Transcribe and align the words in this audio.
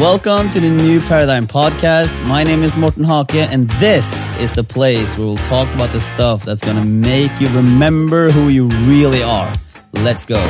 Welcome 0.00 0.50
to 0.52 0.60
the 0.60 0.70
New 0.70 0.98
Paradigm 1.02 1.42
Podcast. 1.42 2.14
My 2.26 2.42
name 2.42 2.62
is 2.62 2.74
Morten 2.74 3.04
Hake, 3.04 3.34
and 3.34 3.68
this 3.72 4.34
is 4.38 4.54
the 4.54 4.64
place 4.64 5.18
where 5.18 5.26
we'll 5.26 5.36
talk 5.36 5.68
about 5.74 5.90
the 5.90 6.00
stuff 6.00 6.42
that's 6.42 6.64
gonna 6.64 6.86
make 6.86 7.30
you 7.38 7.48
remember 7.48 8.30
who 8.30 8.48
you 8.48 8.68
really 8.88 9.22
are. 9.22 9.52
Let's 9.92 10.24
go. 10.24 10.40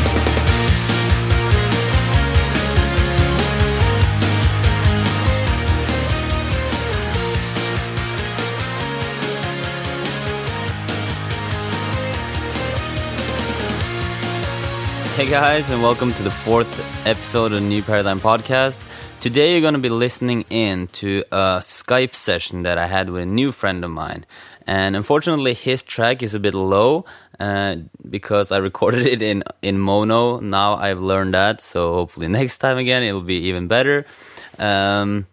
Hey 15.21 15.29
guys, 15.29 15.69
and 15.69 15.83
welcome 15.83 16.15
to 16.15 16.23
the 16.23 16.31
fourth 16.31 17.07
episode 17.07 17.53
of 17.53 17.63
New 17.63 17.83
Paradigm 17.83 18.21
Podcast. 18.21 18.81
Today 19.21 19.53
you're 19.53 19.61
going 19.61 19.75
to 19.75 19.79
be 19.79 19.91
listening 19.91 20.47
in 20.49 20.87
to 20.93 21.23
a 21.31 21.61
Skype 21.61 22.15
session 22.15 22.63
that 22.63 22.79
I 22.79 22.87
had 22.87 23.11
with 23.11 23.25
a 23.25 23.27
new 23.27 23.53
friend 23.53 23.85
of 23.85 23.91
mine. 23.91 24.25
And 24.67 24.97
unfortunately, 24.97 25.53
his 25.53 25.83
track 25.83 26.23
is 26.23 26.35
a 26.35 26.41
bit 26.41 26.55
low 26.55 27.05
uh, 27.39 27.77
because 28.09 28.51
I 28.51 28.57
recorded 28.69 29.07
it 29.07 29.21
in, 29.21 29.43
in 29.61 29.79
mono. 29.79 30.41
Now 30.41 30.77
I've 30.77 31.01
learned 31.03 31.35
that, 31.35 31.61
so 31.61 31.93
hopefully 31.93 32.29
next 32.41 32.57
time 32.57 32.79
again 32.79 33.03
it'll 33.03 33.21
be 33.21 33.49
even 33.49 33.69
better. 33.69 34.07
Um, 34.59 35.27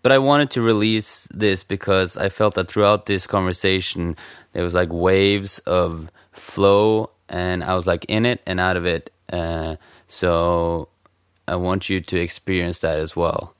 but 0.00 0.10
I 0.10 0.16
wanted 0.16 0.52
to 0.52 0.62
release 0.62 1.28
this 1.34 1.64
because 1.64 2.16
I 2.16 2.30
felt 2.30 2.54
that 2.54 2.66
throughout 2.66 3.04
this 3.04 3.26
conversation 3.26 4.16
there 4.54 4.64
was 4.64 4.72
like 4.72 4.88
waves 4.90 5.58
of 5.58 6.10
flow 6.32 7.10
and 7.32 7.64
I 7.64 7.74
was 7.74 7.86
like 7.86 8.04
in 8.08 8.24
it 8.26 8.40
and 8.46 8.60
out 8.60 8.76
of 8.76 8.86
it. 8.86 9.10
Uh, 9.32 9.76
so 10.06 10.88
I 11.48 11.56
want 11.56 11.88
you 11.88 12.00
to 12.00 12.16
experience 12.18 12.80
that 12.80 13.00
as 13.00 13.16
well. 13.16 13.54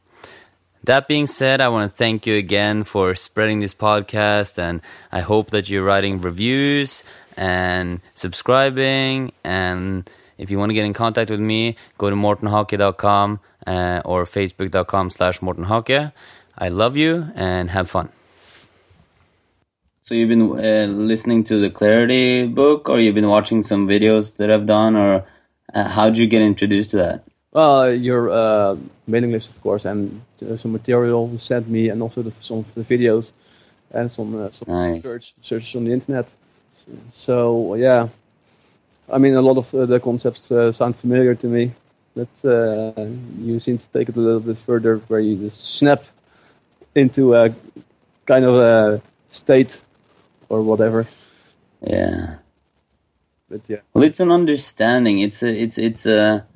That 0.85 1.09
being 1.09 1.27
said, 1.27 1.61
I 1.61 1.69
want 1.69 1.91
to 1.91 1.97
thank 1.97 2.27
you 2.27 2.35
again 2.35 2.83
for 2.83 3.14
spreading 3.14 3.61
this 3.61 3.75
podcast, 3.75 4.59
and 4.59 4.83
I 5.12 5.20
hope 5.20 5.51
that 5.51 5.70
you're 5.70 5.84
writing 5.84 6.20
reviews 6.20 7.05
and 7.37 8.01
subscribing. 8.14 9.33
And 9.45 10.09
if 10.39 10.51
you 10.51 10.59
want 10.59 10.70
to 10.70 10.75
get 10.75 10.84
in 10.84 10.92
contact 10.92 11.31
with 11.31 11.41
me, 11.41 11.77
go 11.98 12.11
to 12.11 12.17
mortenhake.com 12.17 13.41
uh, 13.67 14.03
or 14.05 14.25
facebook.com 14.25 15.11
slash 15.11 15.39
mortenhake. 15.39 16.12
I 16.59 16.69
love 16.69 16.97
you 16.97 17.31
and 17.34 17.70
have 17.70 17.89
fun. 17.89 18.11
So 20.05 20.17
you've 20.17 20.28
been 20.28 20.42
uh, 20.42 20.86
listening 20.91 21.45
to 21.45 21.61
the 21.61 21.70
Clarity 21.70 22.48
book, 22.48 22.89
or 22.89 22.98
you've 22.98 23.14
been 23.14 23.28
watching 23.28 23.62
some 23.62 23.86
videos 23.86 24.36
that 24.39 24.50
I've 24.50 24.67
done, 24.67 24.97
or 24.97 25.25
uh, 25.72 25.89
how 25.89 26.06
did 26.06 26.19
you 26.19 26.27
get 26.27 26.42
introduced 26.42 26.91
to 26.91 26.97
that? 26.97 27.22
Well, 27.53 27.95
your 27.95 28.28
uh, 28.28 28.77
mailing 29.06 29.30
list, 29.30 29.50
of 29.50 29.61
course, 29.62 29.84
and 29.84 30.20
uh, 30.45 30.56
some 30.56 30.73
material 30.73 31.30
you 31.30 31.39
sent 31.39 31.69
me, 31.69 31.89
and 31.89 32.03
also 32.03 32.23
the, 32.23 32.33
some 32.41 32.58
of 32.58 32.75
the 32.75 32.83
videos 32.83 33.30
and 33.92 34.11
some, 34.11 34.34
uh, 34.34 34.50
some 34.50 34.75
Nice. 34.75 35.05
search, 35.05 35.34
searches 35.41 35.77
on 35.77 35.84
the 35.84 35.92
internet. 35.92 36.28
So 37.12 37.77
yeah, 37.77 38.08
I 39.08 39.19
mean, 39.19 39.34
a 39.34 39.41
lot 39.41 39.56
of 39.56 39.73
uh, 39.73 39.86
the 39.86 40.00
concepts 40.00 40.50
uh, 40.50 40.73
sound 40.73 40.97
familiar 40.97 41.36
to 41.36 41.47
me, 41.47 41.70
but 42.17 42.45
uh, 42.45 43.05
you 43.39 43.61
seem 43.61 43.78
to 43.78 43.86
take 43.91 44.08
it 44.08 44.17
a 44.17 44.20
little 44.20 44.41
bit 44.41 44.58
further, 44.58 44.97
where 45.06 45.20
you 45.20 45.36
just 45.36 45.77
snap 45.78 46.03
into 46.97 47.36
a 47.36 47.55
kind 48.27 48.45
of 48.45 48.56
a 48.56 49.00
state 49.30 49.80
or 50.53 50.62
whatever. 50.62 51.06
Yeah. 51.81 52.36
But 53.48 53.62
yeah, 53.69 53.81
Well, 53.92 54.05
it's 54.05 54.20
an 54.20 54.31
understanding. 54.31 55.19
It's 55.19 55.42
a, 55.42 55.48
it's, 55.48 55.78
it's 55.78 56.06
a. 56.06 56.47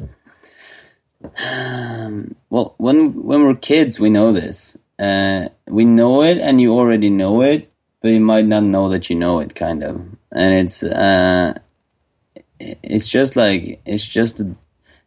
Um, 1.50 2.36
well, 2.50 2.74
when 2.77 3.24
when 3.24 3.42
we're 3.42 3.56
kids, 3.56 3.98
we 3.98 4.11
know 4.11 4.33
this. 4.33 4.78
Uh, 4.98 5.48
we 5.67 5.84
know 5.84 6.22
it, 6.22 6.39
and 6.39 6.61
you 6.61 6.74
already 6.74 7.11
know 7.11 7.42
it, 7.42 7.72
but 8.00 8.11
you 8.12 8.20
might 8.20 8.47
not 8.47 8.62
know 8.62 8.91
that 8.91 9.11
you 9.11 9.17
know 9.17 9.41
it, 9.41 9.55
kind 9.55 9.83
of. 9.83 9.96
And 10.30 10.55
it's 10.55 10.83
uh, 10.83 11.58
it's 12.61 13.08
just 13.08 13.34
like 13.34 13.80
it's 13.84 14.07
just 14.07 14.40
a 14.40 14.55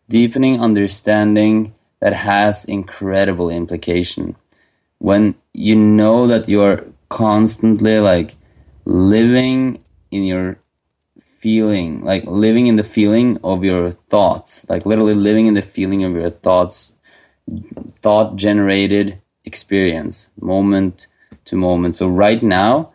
deepening 0.10 0.62
understanding 0.62 1.74
that 2.02 2.14
has 2.14 2.66
incredible 2.66 3.50
implication. 3.50 4.36
When 4.98 5.36
you 5.54 5.76
know 5.76 6.28
that 6.28 6.50
you 6.50 6.62
are 6.64 6.86
constantly 7.08 8.00
like 8.00 8.36
living 8.90 9.84
in 10.10 10.24
your 10.24 10.58
feeling, 11.20 12.04
like 12.04 12.26
living 12.26 12.66
in 12.66 12.76
the 12.76 12.84
feeling 12.84 13.38
of 13.44 13.64
your 13.64 13.92
thoughts, 13.92 14.68
like 14.68 14.86
literally 14.86 15.14
living 15.14 15.46
in 15.46 15.54
the 15.54 15.62
feeling 15.62 16.04
of 16.04 16.14
your 16.14 16.32
thoughts, 16.32 16.96
thought 17.92 18.36
generated 18.36 19.22
experience, 19.46 20.32
moment 20.42 21.06
to 21.46 21.56
moment. 21.56 21.98
So, 21.98 22.08
right 22.08 22.42
now, 22.42 22.94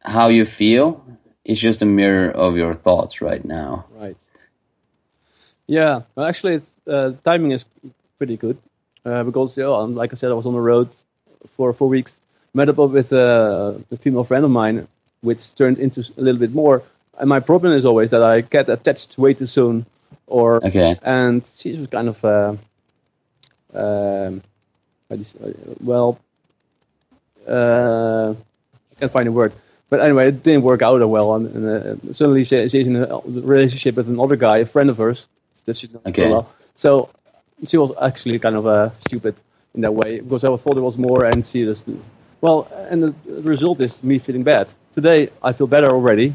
how 0.00 0.28
you 0.28 0.46
feel 0.46 1.04
is 1.44 1.60
just 1.60 1.82
a 1.82 1.86
mirror 1.86 2.30
of 2.30 2.56
your 2.56 2.72
thoughts 2.72 3.20
right 3.20 3.44
now. 3.44 3.86
right. 3.94 4.16
Yeah, 5.66 6.02
well, 6.14 6.26
actually, 6.26 6.54
it's 6.54 6.76
uh, 6.86 7.12
timing 7.22 7.52
is 7.52 7.66
pretty 8.18 8.36
good 8.36 8.56
uh, 9.04 9.24
because, 9.24 9.56
yeah, 9.56 9.70
um, 9.70 9.94
like 9.94 10.12
I 10.12 10.16
said, 10.16 10.30
I 10.30 10.34
was 10.34 10.46
on 10.46 10.54
the 10.54 10.60
road 10.60 10.88
for 11.56 11.72
four 11.72 11.88
weeks, 11.88 12.20
met 12.54 12.68
up 12.68 12.76
with 12.76 13.12
uh, 13.12 13.74
a 13.90 13.96
female 13.96 14.24
friend 14.24 14.44
of 14.44 14.50
mine, 14.50 14.88
which 15.22 15.54
turned 15.54 15.78
into 15.78 16.00
a 16.18 16.20
little 16.20 16.38
bit 16.38 16.52
more. 16.54 16.82
And 17.18 17.28
my 17.28 17.40
problem 17.40 17.72
is 17.72 17.84
always 17.84 18.10
that 18.10 18.22
I 18.22 18.40
get 18.42 18.68
attached 18.68 19.16
way 19.18 19.34
too 19.34 19.46
soon, 19.46 19.86
or 20.26 20.64
Okay. 20.64 20.96
and 21.02 21.42
she 21.56 21.76
was 21.78 21.88
kind 21.88 22.08
of 22.08 22.24
uh, 22.24 22.54
um, 23.74 24.42
how 25.08 25.16
do 25.16 25.18
you 25.18 25.24
say- 25.24 25.54
well, 25.82 26.18
uh, 27.48 28.34
I 28.34 29.00
can't 29.00 29.12
find 29.12 29.28
a 29.28 29.32
word. 29.32 29.52
But 29.90 30.00
anyway, 30.00 30.28
it 30.28 30.42
didn't 30.42 30.62
work 30.62 30.80
out 30.82 30.98
that 30.98 31.08
well, 31.08 31.34
and, 31.34 31.54
and 31.54 32.10
uh, 32.10 32.12
suddenly 32.14 32.44
she, 32.44 32.68
she's 32.68 32.86
in 32.86 32.96
a 32.96 33.20
relationship 33.26 33.96
with 33.96 34.08
another 34.08 34.36
guy, 34.36 34.58
a 34.58 34.66
friend 34.66 34.88
of 34.88 34.96
hers 34.96 35.26
that 35.66 35.76
she 35.76 35.86
knows 35.88 36.02
Okay. 36.06 36.30
well. 36.30 36.50
So 36.76 37.10
she 37.66 37.76
was 37.76 37.92
actually 38.00 38.38
kind 38.38 38.56
of 38.56 38.66
uh, 38.66 38.90
stupid 38.98 39.34
in 39.74 39.82
that 39.82 39.92
way 39.92 40.20
because 40.20 40.44
I 40.44 40.56
thought 40.56 40.76
it 40.78 40.80
was 40.80 40.96
more, 40.96 41.24
and 41.26 41.44
she 41.44 41.64
just 41.64 41.84
well, 42.40 42.66
and 42.90 43.02
the 43.02 43.14
result 43.42 43.80
is 43.80 44.02
me 44.02 44.18
feeling 44.18 44.42
bad. 44.44 44.68
Today 44.94 45.30
I 45.42 45.52
feel 45.52 45.66
better 45.66 45.88
already, 45.88 46.34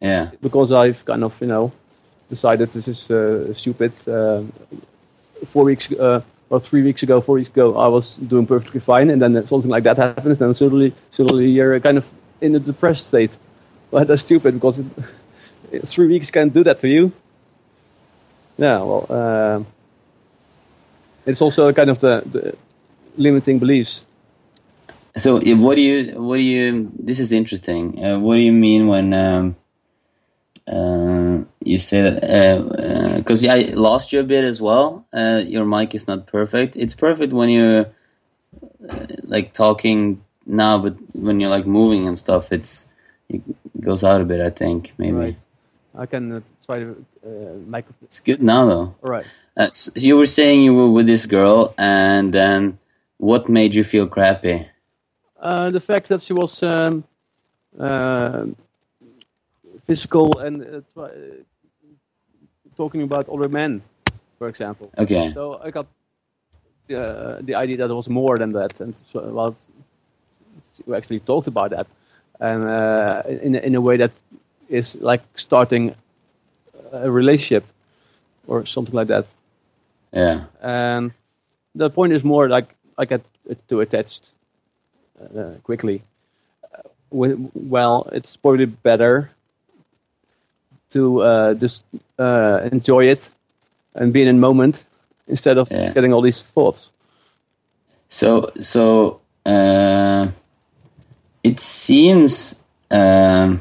Yeah. 0.00 0.30
because 0.42 0.70
I've 0.72 1.04
kind 1.04 1.24
of 1.24 1.40
you 1.40 1.46
know 1.46 1.72
decided 2.28 2.72
this 2.72 2.88
is 2.88 3.10
uh, 3.10 3.54
stupid. 3.54 3.92
Uh, 4.08 4.42
four 5.52 5.64
weeks 5.64 5.90
uh, 5.92 6.20
or 6.50 6.60
three 6.60 6.82
weeks 6.82 7.02
ago, 7.02 7.20
four 7.20 7.36
weeks 7.36 7.48
ago, 7.50 7.76
I 7.76 7.88
was 7.88 8.16
doing 8.16 8.46
perfectly 8.46 8.80
fine, 8.80 9.10
and 9.10 9.20
then 9.20 9.46
something 9.46 9.70
like 9.70 9.84
that 9.84 9.96
happens, 9.96 10.38
then 10.38 10.54
suddenly, 10.54 10.92
suddenly 11.10 11.48
you're 11.50 11.80
kind 11.80 11.98
of 11.98 12.06
in 12.40 12.54
a 12.54 12.58
depressed 12.58 13.08
state. 13.08 13.36
Well, 13.90 14.04
that's 14.04 14.22
stupid 14.22 14.54
because 14.54 14.78
it, 14.78 14.86
three 15.86 16.06
weeks 16.06 16.30
can't 16.30 16.52
do 16.52 16.64
that 16.64 16.78
to 16.80 16.88
you. 16.88 17.12
Yeah, 18.58 18.78
well, 18.78 19.06
uh, 19.08 19.62
it's 21.26 21.40
also 21.40 21.72
kind 21.72 21.90
of 21.90 21.98
the, 22.00 22.22
the 22.30 22.56
limiting 23.16 23.58
beliefs. 23.58 24.04
So, 25.16 25.34
what 25.34 25.76
do 25.76 25.80
you, 25.80 26.20
what 26.20 26.36
do 26.36 26.42
you, 26.42 26.92
this 26.98 27.20
is 27.20 27.32
interesting. 27.32 28.04
Uh, 28.04 28.18
what 28.18 28.34
do 28.34 28.40
you 28.40 28.52
mean 28.52 28.88
when, 28.88 29.14
um, 29.14 29.56
uh, 30.66 31.44
you 31.62 31.78
say 31.78 32.02
that, 32.02 33.14
because 33.16 33.44
I 33.44 33.58
lost 33.74 34.12
you 34.12 34.20
a 34.20 34.24
bit 34.24 34.44
as 34.44 34.60
well. 34.60 35.06
Uh, 35.12 35.42
your 35.46 35.64
mic 35.64 35.94
is 35.94 36.08
not 36.08 36.26
perfect. 36.26 36.74
It's 36.76 36.94
perfect 36.94 37.32
when 37.32 37.48
you're 37.48 37.86
uh, 38.88 39.06
like 39.22 39.52
talking 39.52 40.24
now, 40.46 40.78
but 40.78 40.96
when 41.14 41.38
you're 41.38 41.50
like 41.50 41.66
moving 41.66 42.06
and 42.06 42.18
stuff, 42.18 42.52
it's, 42.52 42.88
it 43.28 43.42
goes 43.80 44.02
out 44.02 44.20
a 44.20 44.24
bit, 44.24 44.40
I 44.40 44.50
think, 44.50 44.94
maybe. 44.98 45.12
Right. 45.12 45.36
I 45.96 46.06
can 46.06 46.32
uh, 46.32 46.40
try 46.66 46.80
to 46.80 47.06
uh, 47.24 47.54
make. 47.66 47.84
It's 48.02 48.20
good 48.20 48.42
now 48.42 48.66
though. 48.66 48.94
All 49.02 49.10
right. 49.10 49.26
Uh, 49.56 49.70
so 49.70 49.92
you 49.94 50.16
were 50.16 50.26
saying 50.26 50.62
you 50.62 50.74
were 50.74 50.90
with 50.90 51.06
this 51.06 51.26
girl, 51.26 51.72
and 51.78 52.34
then 52.34 52.78
what 53.18 53.48
made 53.48 53.74
you 53.74 53.84
feel 53.84 54.08
crappy? 54.08 54.66
Uh, 55.44 55.70
the 55.70 55.80
fact 55.80 56.08
that 56.08 56.22
she 56.22 56.32
was 56.32 56.62
um, 56.62 57.04
uh, 57.78 58.46
physical 59.86 60.38
and 60.38 60.82
uh, 60.96 61.08
talking 62.78 63.02
about 63.02 63.28
other 63.28 63.50
men, 63.50 63.82
for 64.38 64.48
example. 64.48 64.90
Okay. 64.96 65.30
So 65.32 65.60
I 65.62 65.70
got 65.70 65.86
uh, 66.90 67.42
the 67.42 67.56
idea 67.56 67.76
that 67.76 67.90
it 67.90 67.94
was 67.94 68.08
more 68.08 68.38
than 68.38 68.52
that, 68.52 68.80
and 68.80 68.94
so, 69.12 69.20
well, 69.20 69.54
we 70.86 70.96
actually 70.96 71.20
talked 71.20 71.46
about 71.46 71.72
that, 71.72 71.88
and 72.40 72.64
uh, 72.64 73.22
in 73.26 73.54
in 73.54 73.74
a 73.74 73.82
way 73.82 73.98
that 73.98 74.12
is 74.70 74.94
like 74.94 75.22
starting 75.34 75.94
a 76.90 77.10
relationship 77.10 77.64
or 78.46 78.64
something 78.64 78.94
like 78.94 79.08
that. 79.08 79.26
Yeah. 80.10 80.44
And 80.62 81.12
the 81.74 81.90
point 81.90 82.14
is 82.14 82.24
more 82.24 82.48
like 82.48 82.74
I 82.96 83.04
get 83.04 83.20
too 83.68 83.80
attached 83.80 84.32
quickly. 85.62 86.02
Uh, 86.74 86.88
well, 87.10 88.08
it's 88.12 88.36
probably 88.36 88.66
better 88.66 89.30
to 90.90 91.22
uh, 91.22 91.54
just 91.54 91.84
uh, 92.18 92.68
enjoy 92.72 93.06
it 93.06 93.30
and 93.94 94.12
be 94.12 94.22
in 94.22 94.28
a 94.28 94.32
moment 94.32 94.84
instead 95.26 95.58
of 95.58 95.70
Yeah. 95.70 95.92
getting 95.92 96.12
all 96.12 96.22
these 96.22 96.44
thoughts. 96.44 96.92
So 98.08 98.50
so 98.60 99.20
uh, 99.46 100.28
it 101.42 101.60
seems 101.60 102.62
um, 102.90 103.60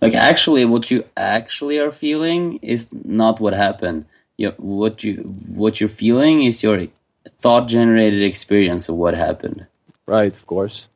like 0.00 0.14
actually 0.14 0.64
what 0.64 0.90
you 0.90 1.04
actually 1.16 1.78
are 1.78 1.90
feeling 1.92 2.58
is 2.62 2.88
not 2.92 3.40
what 3.40 3.52
happened. 3.54 4.06
You, 4.36 4.54
what 4.56 5.04
you 5.04 5.16
what 5.54 5.80
you're 5.80 5.88
feeling 5.88 6.42
is 6.42 6.62
your 6.62 6.86
thought 7.28 7.68
generated 7.68 8.22
experience 8.22 8.88
of 8.88 8.96
what 8.96 9.14
happened. 9.14 9.66
Right, 10.06 10.32
of 10.32 10.46
course. 10.46 10.88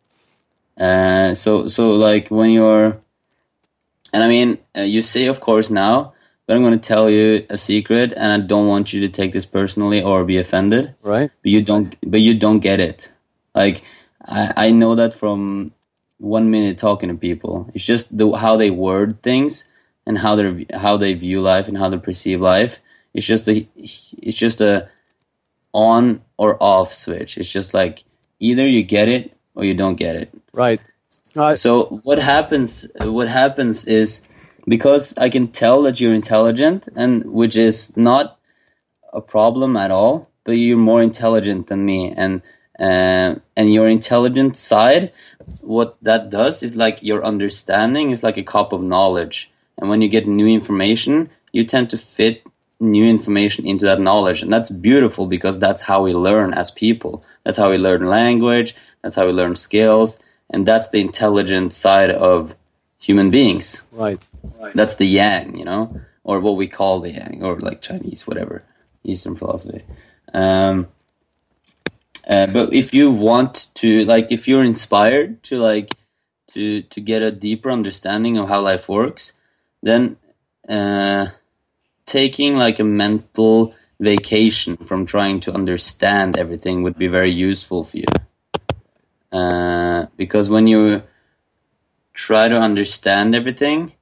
Uh, 0.78 1.34
so 1.34 1.68
so 1.68 1.90
like 1.90 2.30
when 2.30 2.50
you're, 2.50 3.00
and 4.12 4.22
I 4.22 4.28
mean 4.28 4.58
uh, 4.76 4.82
you 4.82 5.02
say 5.02 5.26
of 5.26 5.40
course 5.40 5.70
now, 5.70 6.14
but 6.46 6.56
I'm 6.56 6.62
going 6.62 6.78
to 6.78 6.88
tell 6.88 7.08
you 7.08 7.46
a 7.48 7.56
secret, 7.56 8.12
and 8.14 8.32
I 8.32 8.44
don't 8.46 8.66
want 8.66 8.92
you 8.92 9.00
to 9.02 9.08
take 9.08 9.32
this 9.32 9.46
personally 9.46 10.02
or 10.02 10.24
be 10.24 10.38
offended. 10.38 10.94
Right. 11.02 11.30
But 11.42 11.50
you 11.50 11.62
don't. 11.62 11.96
But 12.04 12.20
you 12.20 12.38
don't 12.38 12.58
get 12.58 12.80
it. 12.80 13.12
Like 13.54 13.82
I, 14.26 14.52
I 14.56 14.70
know 14.72 14.96
that 14.96 15.14
from 15.14 15.72
one 16.18 16.50
minute 16.50 16.78
talking 16.78 17.08
to 17.08 17.14
people. 17.14 17.70
It's 17.74 17.84
just 17.84 18.16
the 18.16 18.32
how 18.32 18.56
they 18.56 18.70
word 18.70 19.22
things 19.22 19.68
and 20.06 20.18
how 20.18 20.36
they 20.36 20.66
how 20.72 20.96
they 20.96 21.14
view 21.14 21.40
life 21.40 21.68
and 21.68 21.78
how 21.78 21.88
they 21.88 21.98
perceive 21.98 22.40
life. 22.40 22.80
It's 23.12 23.26
just 23.26 23.48
a 23.48 23.66
it's 23.76 24.36
just 24.36 24.60
a 24.60 24.88
on 25.74 26.22
or 26.38 26.56
off 26.62 26.92
switch. 26.92 27.36
It's 27.36 27.50
just 27.50 27.74
like 27.74 28.04
either 28.40 28.66
you 28.66 28.82
get 28.82 29.08
it 29.08 29.36
or 29.54 29.64
you 29.64 29.74
don't 29.74 29.96
get 29.96 30.16
it. 30.16 30.32
Right. 30.52 30.80
right. 31.34 31.58
So 31.58 32.00
what 32.04 32.18
happens? 32.18 32.86
What 33.02 33.28
happens 33.28 33.84
is 33.84 34.22
because 34.66 35.18
I 35.18 35.28
can 35.28 35.48
tell 35.48 35.82
that 35.82 36.00
you're 36.00 36.14
intelligent, 36.14 36.88
and 36.96 37.24
which 37.24 37.56
is 37.56 37.96
not 37.96 38.38
a 39.12 39.20
problem 39.20 39.76
at 39.76 39.90
all. 39.90 40.30
But 40.44 40.52
you're 40.52 40.76
more 40.76 41.02
intelligent 41.02 41.66
than 41.66 41.84
me, 41.84 42.12
and 42.16 42.42
uh, 42.78 43.36
and 43.56 43.72
your 43.72 43.88
intelligent 43.88 44.56
side, 44.56 45.12
what 45.60 45.96
that 46.02 46.30
does 46.30 46.62
is 46.62 46.76
like 46.76 46.98
your 47.02 47.24
understanding 47.24 48.10
is 48.10 48.22
like 48.22 48.36
a 48.36 48.42
cup 48.42 48.72
of 48.72 48.82
knowledge, 48.82 49.50
and 49.78 49.88
when 49.88 50.02
you 50.02 50.08
get 50.08 50.26
new 50.26 50.46
information, 50.46 51.30
you 51.50 51.64
tend 51.64 51.90
to 51.90 51.96
fit 51.96 52.42
new 52.90 53.06
information 53.06 53.66
into 53.66 53.86
that 53.86 54.00
knowledge, 54.00 54.42
and 54.42 54.52
that's 54.52 54.70
beautiful 54.70 55.26
because 55.26 55.58
that's 55.58 55.82
how 55.82 56.02
we 56.02 56.12
learn 56.12 56.54
as 56.54 56.70
people. 56.70 57.24
That's 57.44 57.58
how 57.58 57.70
we 57.70 57.78
learn 57.78 58.06
language. 58.06 58.74
That's 59.02 59.16
how 59.16 59.26
we 59.26 59.32
learn 59.32 59.56
skills, 59.56 60.18
and 60.50 60.66
that's 60.66 60.88
the 60.88 61.00
intelligent 61.00 61.72
side 61.72 62.10
of 62.10 62.54
human 62.98 63.30
beings. 63.30 63.82
Right. 63.92 64.20
right. 64.60 64.74
That's 64.74 64.96
the 64.96 65.06
yang, 65.06 65.56
you 65.58 65.64
know, 65.64 66.00
or 66.22 66.40
what 66.40 66.56
we 66.56 66.68
call 66.68 67.00
the 67.00 67.10
yang, 67.10 67.42
or 67.42 67.58
like 67.60 67.80
Chinese, 67.80 68.26
whatever, 68.26 68.62
Eastern 69.02 69.36
philosophy. 69.36 69.84
Um, 70.32 70.88
uh, 72.26 72.46
but 72.46 72.72
if 72.72 72.94
you 72.94 73.10
want 73.10 73.68
to, 73.74 74.04
like, 74.06 74.32
if 74.32 74.48
you're 74.48 74.64
inspired 74.64 75.42
to, 75.44 75.56
like, 75.58 75.94
to 76.54 76.82
to 76.82 77.00
get 77.00 77.22
a 77.22 77.30
deeper 77.30 77.70
understanding 77.70 78.38
of 78.38 78.48
how 78.48 78.60
life 78.60 78.88
works, 78.88 79.32
then 79.82 80.16
uh, 80.68 81.26
taking 82.06 82.56
like 82.56 82.80
a 82.80 82.84
mental 82.84 83.74
vacation 84.00 84.76
from 84.76 85.06
trying 85.06 85.40
to 85.40 85.52
understand 85.52 86.38
everything 86.38 86.82
would 86.82 86.98
be 86.98 87.08
very 87.08 87.32
useful 87.32 87.84
for 87.84 87.98
you. 87.98 88.04
Uh, 89.32 90.06
because 90.16 90.48
when 90.50 90.66
you 90.66 91.02
try 92.12 92.48
to 92.48 92.56
understand 92.56 93.34
everything, 93.34 93.92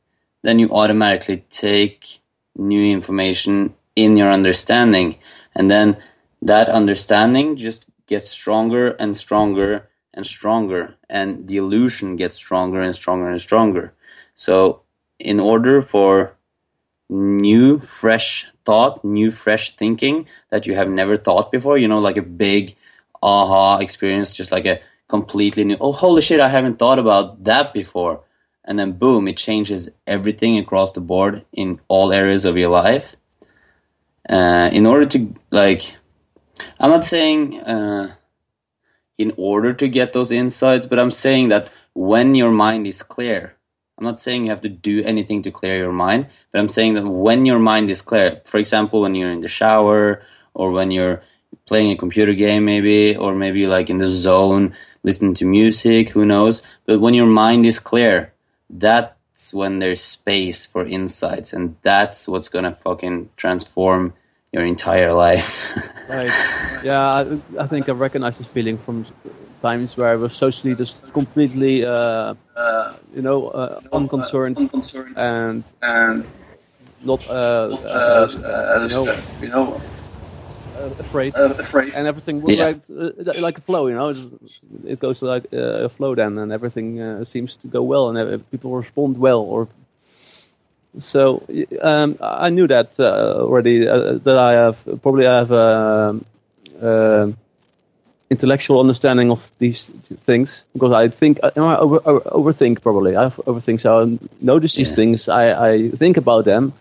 then 0.43 0.58
you 0.58 0.70
automatically 0.70 1.44
take 1.49 2.20
new 2.56 2.93
information 2.93 3.75
in 3.96 4.16
your 4.16 4.31
understanding. 4.31 5.19
And 5.55 5.70
then 5.70 5.96
that 6.43 6.69
understanding 6.69 7.56
just 7.56 7.87
gets 8.06 8.28
stronger 8.28 8.88
and 8.88 9.16
stronger 9.16 9.88
and 10.12 10.26
stronger. 10.26 10.96
And 11.08 11.46
the 11.46 11.56
illusion 11.58 12.16
gets 12.16 12.37
stronger 12.37 12.81
and 12.81 12.94
stronger 12.94 13.31
and 13.31 13.40
stronger. 13.40 13.94
So, 14.34 14.82
in 15.19 15.38
order 15.40 15.81
for 15.81 16.37
new, 17.12 17.79
fresh 17.79 18.47
thought, 18.64 19.05
new, 19.05 19.31
fresh 19.31 19.76
thinking 19.76 20.26
that 20.50 20.67
you 20.67 20.75
have 20.75 20.88
never 20.88 21.17
thought 21.17 21.53
before, 21.53 21.76
you 21.76 21.88
know, 21.88 22.00
like 22.00 22.17
a 22.17 22.23
big 22.23 22.75
aha 23.23 23.79
experience, 23.79 24.32
just 24.32 24.50
like 24.50 24.67
a 24.67 24.81
completely 25.09 25.64
new. 25.64 25.76
Oh, 25.81 25.93
holy 25.93 26.23
shit! 26.23 26.41
I 26.41 26.49
haven't 26.49 26.79
thought 26.79 26.99
about 26.99 27.44
that 27.44 27.75
before. 27.75 28.25
And 28.64 28.79
then 28.79 28.93
boom, 28.93 29.29
it 29.29 29.37
changes 29.37 29.91
everything 30.06 30.56
across 30.59 30.93
the 30.93 31.00
board 31.00 31.44
in 31.53 31.81
all 31.88 32.12
areas 32.12 32.44
of 32.44 32.56
your 32.56 32.70
life. 32.70 33.17
Uh, 34.29 34.70
in 34.73 34.87
order 34.87 35.06
to 35.06 35.35
like, 35.50 35.97
I'm 36.79 36.91
not 36.91 37.05
saying 37.05 37.61
uh, 37.61 38.15
in 39.19 39.32
order 39.37 39.75
to 39.75 39.88
get 39.88 40.12
those 40.12 40.32
insights, 40.32 40.87
but 40.87 40.99
I'm 40.99 41.11
saying 41.11 41.49
that 41.49 41.70
when 41.93 42.35
your 42.35 42.53
mind 42.53 42.87
is 42.87 43.03
clear, 43.03 43.56
I'm 44.02 44.06
not 44.06 44.19
saying 44.19 44.43
you 44.43 44.50
have 44.50 44.62
to 44.62 44.69
do 44.69 45.04
anything 45.04 45.43
to 45.43 45.52
clear 45.52 45.76
your 45.76 45.93
mind, 45.93 46.26
but 46.50 46.58
I'm 46.58 46.69
saying 46.69 46.94
that 46.94 47.06
when 47.06 47.46
your 47.46 47.60
mind 47.60 47.88
is 47.88 48.02
clear, 48.02 48.40
for 48.44 48.58
example, 48.58 49.00
when 49.00 49.14
you're 49.14 49.31
in 49.31 49.43
the 49.43 49.46
shower 49.46 50.25
or 50.54 50.72
when 50.72 50.90
you're 50.90 51.22
playing 51.66 51.93
a 51.93 51.96
computer 51.96 52.34
game, 52.34 52.64
maybe, 52.64 53.14
or 53.16 53.32
maybe 53.32 53.69
like 53.69 53.90
in 53.90 53.99
the 53.99 54.08
zone, 54.08 54.75
listening 55.04 55.34
to 55.34 55.44
music, 55.44 56.10
who 56.10 56.26
knows? 56.26 56.62
But 56.84 56.99
when 56.99 57.14
your 57.14 57.28
mind 57.28 57.64
is 57.64 57.78
clear, 57.78 58.32
that's 58.69 59.54
when 59.54 59.78
there's 59.78 60.02
space 60.02 60.66
for 60.66 60.84
insights, 60.84 61.52
and 61.52 61.76
that's 61.82 62.26
what's 62.26 62.48
gonna 62.48 62.75
fucking 62.75 63.31
transform 63.37 64.14
your 64.50 64.64
entire 64.64 65.12
life. 65.12 65.70
right. 66.08 66.82
Yeah, 66.82 67.00
I, 67.00 67.38
I, 67.56 67.66
think 67.69 67.88
I 67.88 67.93
recognize 67.93 68.37
this 68.37 68.48
feeling 68.48 68.78
from 68.78 69.06
times 69.62 69.97
where 69.97 70.09
I 70.09 70.17
was 70.17 70.35
socially 70.35 70.75
just 70.75 71.12
completely, 71.12 71.87
uh, 71.87 72.35
uh, 72.56 72.94
you 73.14 73.23
know, 73.23 73.49
uh, 73.49 73.81
unconcerned, 73.93 74.59
unconcerned, 74.59 75.17
and 75.17 75.64
and 75.81 76.26
not, 77.03 77.26
uh, 77.29 77.32
uh, 77.32 78.29
uh, 78.44 78.87
you 78.87 78.94
know, 78.94 79.17
you 79.41 79.49
know 79.49 79.81
uh, 80.76 80.91
afraid, 80.99 81.35
uh, 81.37 81.55
afraid, 81.59 81.94
and 81.94 82.06
everything 82.06 82.43
yeah. 82.47 82.64
like, 82.64 82.81
uh, 82.91 83.41
like 83.41 83.59
a 83.59 83.61
flow. 83.61 83.87
You 83.87 83.94
know, 83.94 84.09
it 84.85 85.00
goes 85.00 85.23
like 85.23 85.47
uh, 85.53 85.87
a 85.87 85.88
flow 85.88 86.15
then, 86.15 86.38
and 86.38 86.53
everything 86.53 87.00
uh, 87.00 87.25
seems 87.25 87.56
to 87.58 87.69
go 87.69 87.82
well, 87.82 88.17
and 88.17 88.50
people 88.50 88.75
respond 88.76 89.19
well. 89.19 89.41
Or 89.41 89.69
so 90.99 91.43
um, 91.81 92.17
I 92.20 92.50
knew 92.50 92.67
that 92.67 92.99
already. 92.99 93.85
that 93.85 94.38
I 94.38 94.53
have 94.53 94.76
probably 95.03 95.26
I 95.26 95.38
have 95.38 95.53
um, 95.53 96.25
intellectual 98.32 98.81
understanding 98.81 99.31
of 99.31 99.51
these 99.58 99.91
things 100.27 100.65
because 100.72 100.93
I 100.93 101.08
think 101.08 101.39
I 101.44 101.51
over, 101.56 102.01
over, 102.05 102.20
overthink 102.41 102.82
probably. 102.82 103.17
I 103.17 103.31
overthink, 103.51 103.81
so 103.81 103.91
I 104.03 104.19
notice 104.41 104.74
these 104.74 104.91
yeah. 104.91 104.96
things. 104.96 105.29
I, 105.29 105.44
I 105.69 105.91
think 105.91 106.17
about 106.17 106.44
them 106.44 106.72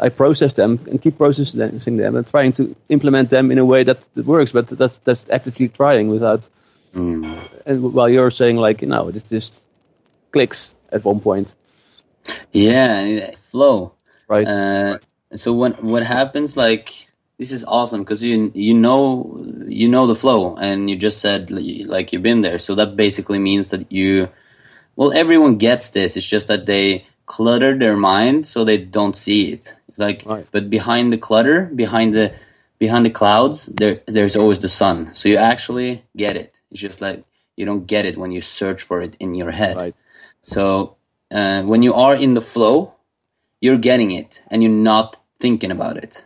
I 0.00 0.08
process 0.08 0.54
them 0.54 0.80
and 0.90 1.00
keep 1.00 1.18
processing 1.18 1.96
them 1.98 2.16
and 2.16 2.26
trying 2.26 2.52
to 2.54 2.74
implement 2.88 3.28
them 3.28 3.50
in 3.52 3.58
a 3.58 3.64
way 3.64 3.84
that, 3.84 4.00
that 4.14 4.24
works. 4.24 4.50
But 4.50 4.68
that's 4.68 4.98
that's 4.98 5.28
actively 5.28 5.68
trying 5.68 6.08
without. 6.08 6.48
Mm. 6.94 7.38
And 7.66 7.92
while 7.92 8.08
you're 8.08 8.30
saying 8.30 8.56
like, 8.56 8.80
you 8.80 8.88
know, 8.88 9.08
it 9.08 9.22
just 9.28 9.60
clicks 10.32 10.74
at 10.90 11.04
one 11.04 11.20
point. 11.20 11.54
Yeah, 12.52 13.30
flow. 13.32 13.92
Right. 14.26 14.46
Uh, 14.46 14.98
so 15.34 15.52
when 15.52 15.72
what 15.72 16.02
happens 16.02 16.56
like 16.56 17.09
this 17.40 17.50
is 17.50 17.64
awesome 17.64 18.02
because 18.04 18.22
you 18.22 18.52
you 18.54 18.74
know 18.74 19.42
you 19.66 19.88
know 19.88 20.06
the 20.06 20.14
flow 20.14 20.54
and 20.56 20.88
you 20.88 20.94
just 20.94 21.20
said 21.20 21.50
like 21.50 22.12
you've 22.12 22.22
been 22.22 22.42
there 22.42 22.60
so 22.60 22.76
that 22.76 22.94
basically 22.94 23.40
means 23.40 23.70
that 23.70 23.90
you 23.90 24.28
well 24.94 25.12
everyone 25.12 25.56
gets 25.56 25.90
this 25.90 26.16
it's 26.16 26.32
just 26.36 26.48
that 26.48 26.66
they 26.66 27.04
clutter 27.26 27.76
their 27.76 27.96
mind 27.96 28.46
so 28.46 28.64
they 28.64 28.78
don't 28.78 29.16
see 29.16 29.52
it 29.52 29.74
it's 29.90 29.98
like, 29.98 30.22
right. 30.24 30.46
but 30.52 30.70
behind 30.70 31.12
the 31.12 31.18
clutter, 31.18 31.66
behind 31.66 32.14
the 32.14 32.32
behind 32.78 33.04
the 33.04 33.10
clouds, 33.10 33.66
there 33.66 34.02
there's 34.06 34.36
always 34.36 34.60
the 34.60 34.68
sun. 34.68 35.12
So 35.14 35.28
you 35.28 35.36
actually 35.36 36.04
get 36.16 36.36
it. 36.36 36.60
It's 36.70 36.80
just 36.80 37.00
like 37.00 37.24
you 37.56 37.66
don't 37.66 37.86
get 37.86 38.06
it 38.06 38.16
when 38.16 38.30
you 38.30 38.40
search 38.40 38.82
for 38.82 39.02
it 39.02 39.16
in 39.18 39.34
your 39.34 39.50
head. 39.50 39.76
Right. 39.76 40.04
So 40.42 40.96
uh, 41.30 41.62
when 41.62 41.82
you 41.82 41.94
are 41.94 42.14
in 42.14 42.34
the 42.34 42.40
flow, 42.40 42.94
you're 43.60 43.78
getting 43.78 44.12
it, 44.12 44.42
and 44.48 44.62
you're 44.62 44.72
not 44.94 45.16
thinking 45.40 45.72
about 45.72 45.96
it. 45.96 46.24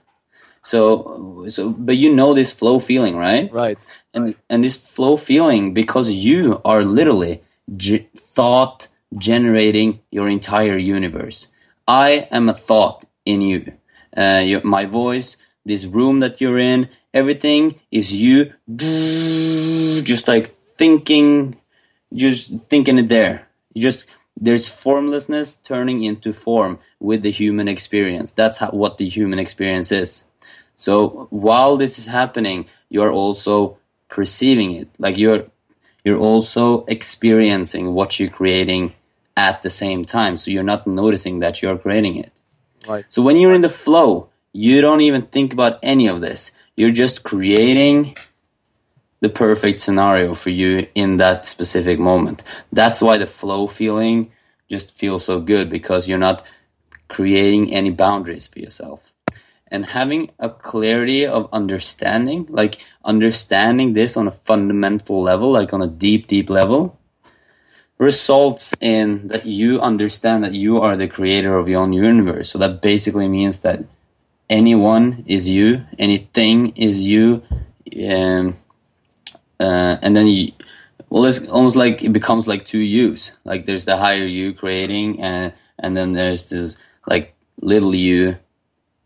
So, 0.64 1.44
so, 1.48 1.70
but 1.70 1.96
you 1.96 2.14
know 2.14 2.32
this 2.32 2.52
flow 2.52 2.78
feeling, 2.78 3.16
right? 3.16 3.52
Right. 3.52 3.78
And 4.14 4.24
right. 4.24 4.36
and 4.48 4.64
this 4.64 4.94
flow 4.96 5.16
feeling 5.16 5.74
because 5.74 6.10
you 6.10 6.60
are 6.64 6.82
literally 6.82 7.42
thought 8.16 8.88
generating 9.16 10.00
your 10.10 10.28
entire 10.28 10.78
universe. 10.78 11.48
I 11.86 12.28
am 12.30 12.48
a 12.48 12.54
thought 12.54 13.04
in 13.26 13.42
you. 13.42 13.74
Uh, 14.16 14.42
your, 14.44 14.62
my 14.64 14.86
voice, 14.86 15.36
this 15.66 15.84
room 15.84 16.20
that 16.20 16.40
you're 16.40 16.58
in, 16.58 16.88
everything 17.12 17.78
is 17.90 18.12
you 18.12 18.52
just 20.02 20.28
like 20.28 20.46
thinking, 20.46 21.56
just 22.14 22.50
thinking 22.70 22.98
it 22.98 23.08
there. 23.08 23.48
You 23.74 23.82
just 23.82 24.06
there's 24.40 24.68
formlessness 24.68 25.56
turning 25.56 26.02
into 26.02 26.32
form 26.32 26.78
with 27.00 27.22
the 27.22 27.30
human 27.30 27.68
experience. 27.68 28.32
That's 28.32 28.58
how, 28.58 28.70
what 28.70 28.98
the 28.98 29.08
human 29.08 29.38
experience 29.38 29.92
is. 29.92 30.24
So 30.76 31.28
while 31.30 31.76
this 31.76 31.98
is 31.98 32.06
happening, 32.06 32.66
you're 32.88 33.12
also 33.12 33.78
perceiving 34.08 34.72
it. 34.72 34.88
Like 34.98 35.18
you're 35.18 35.46
you're 36.04 36.18
also 36.18 36.84
experiencing 36.84 37.94
what 37.94 38.20
you're 38.20 38.30
creating 38.30 38.94
at 39.36 39.62
the 39.62 39.70
same 39.70 40.04
time. 40.04 40.36
So 40.36 40.50
you're 40.50 40.62
not 40.62 40.86
noticing 40.86 41.40
that 41.40 41.62
you're 41.62 41.78
creating 41.78 42.16
it. 42.16 42.32
Right. 42.86 43.04
So 43.08 43.22
when 43.22 43.36
you're 43.36 43.54
in 43.54 43.62
the 43.62 43.68
flow, 43.68 44.28
you 44.52 44.80
don't 44.80 45.00
even 45.00 45.22
think 45.22 45.52
about 45.52 45.78
any 45.82 46.08
of 46.08 46.20
this. 46.20 46.52
You're 46.76 46.92
just 46.92 47.22
creating 47.22 48.16
the 49.20 49.30
perfect 49.30 49.80
scenario 49.80 50.34
for 50.34 50.50
you 50.50 50.86
in 50.94 51.16
that 51.16 51.46
specific 51.46 51.98
moment. 51.98 52.42
That's 52.72 53.00
why 53.00 53.16
the 53.16 53.26
flow 53.26 53.66
feeling 53.66 54.32
just 54.68 54.90
feels 54.90 55.24
so 55.24 55.40
good 55.40 55.70
because 55.70 56.06
you're 56.06 56.18
not 56.18 56.42
creating 57.08 57.72
any 57.72 57.90
boundaries 57.90 58.46
for 58.46 58.58
yourself. 58.58 59.13
And 59.74 59.84
having 59.84 60.30
a 60.38 60.50
clarity 60.50 61.26
of 61.26 61.48
understanding, 61.52 62.46
like 62.48 62.86
understanding 63.04 63.92
this 63.92 64.16
on 64.16 64.28
a 64.28 64.30
fundamental 64.30 65.20
level, 65.20 65.50
like 65.50 65.72
on 65.72 65.82
a 65.82 65.88
deep, 65.88 66.28
deep 66.28 66.48
level, 66.48 66.96
results 67.98 68.72
in 68.80 69.26
that 69.26 69.46
you 69.46 69.80
understand 69.80 70.44
that 70.44 70.54
you 70.54 70.78
are 70.78 70.94
the 70.94 71.08
creator 71.08 71.58
of 71.58 71.68
your 71.68 71.80
own 71.82 71.92
universe. 71.92 72.50
So 72.50 72.58
that 72.58 72.82
basically 72.82 73.26
means 73.26 73.62
that 73.66 73.82
anyone 74.48 75.24
is 75.26 75.48
you, 75.48 75.84
anything 75.98 76.76
is 76.76 77.00
you, 77.00 77.42
um, 78.08 78.54
uh, 79.58 79.96
and 80.02 80.14
then 80.14 80.28
you, 80.28 80.52
well, 81.10 81.24
it's 81.24 81.48
almost 81.48 81.74
like 81.74 82.04
it 82.04 82.12
becomes 82.12 82.46
like 82.46 82.64
two 82.64 82.78
yous. 82.78 83.32
Like 83.42 83.66
there's 83.66 83.86
the 83.86 83.96
higher 83.96 84.24
you 84.24 84.54
creating, 84.54 85.20
and 85.20 85.52
and 85.80 85.96
then 85.96 86.12
there's 86.12 86.50
this 86.50 86.76
like 87.08 87.34
little 87.60 87.92
you 87.92 88.38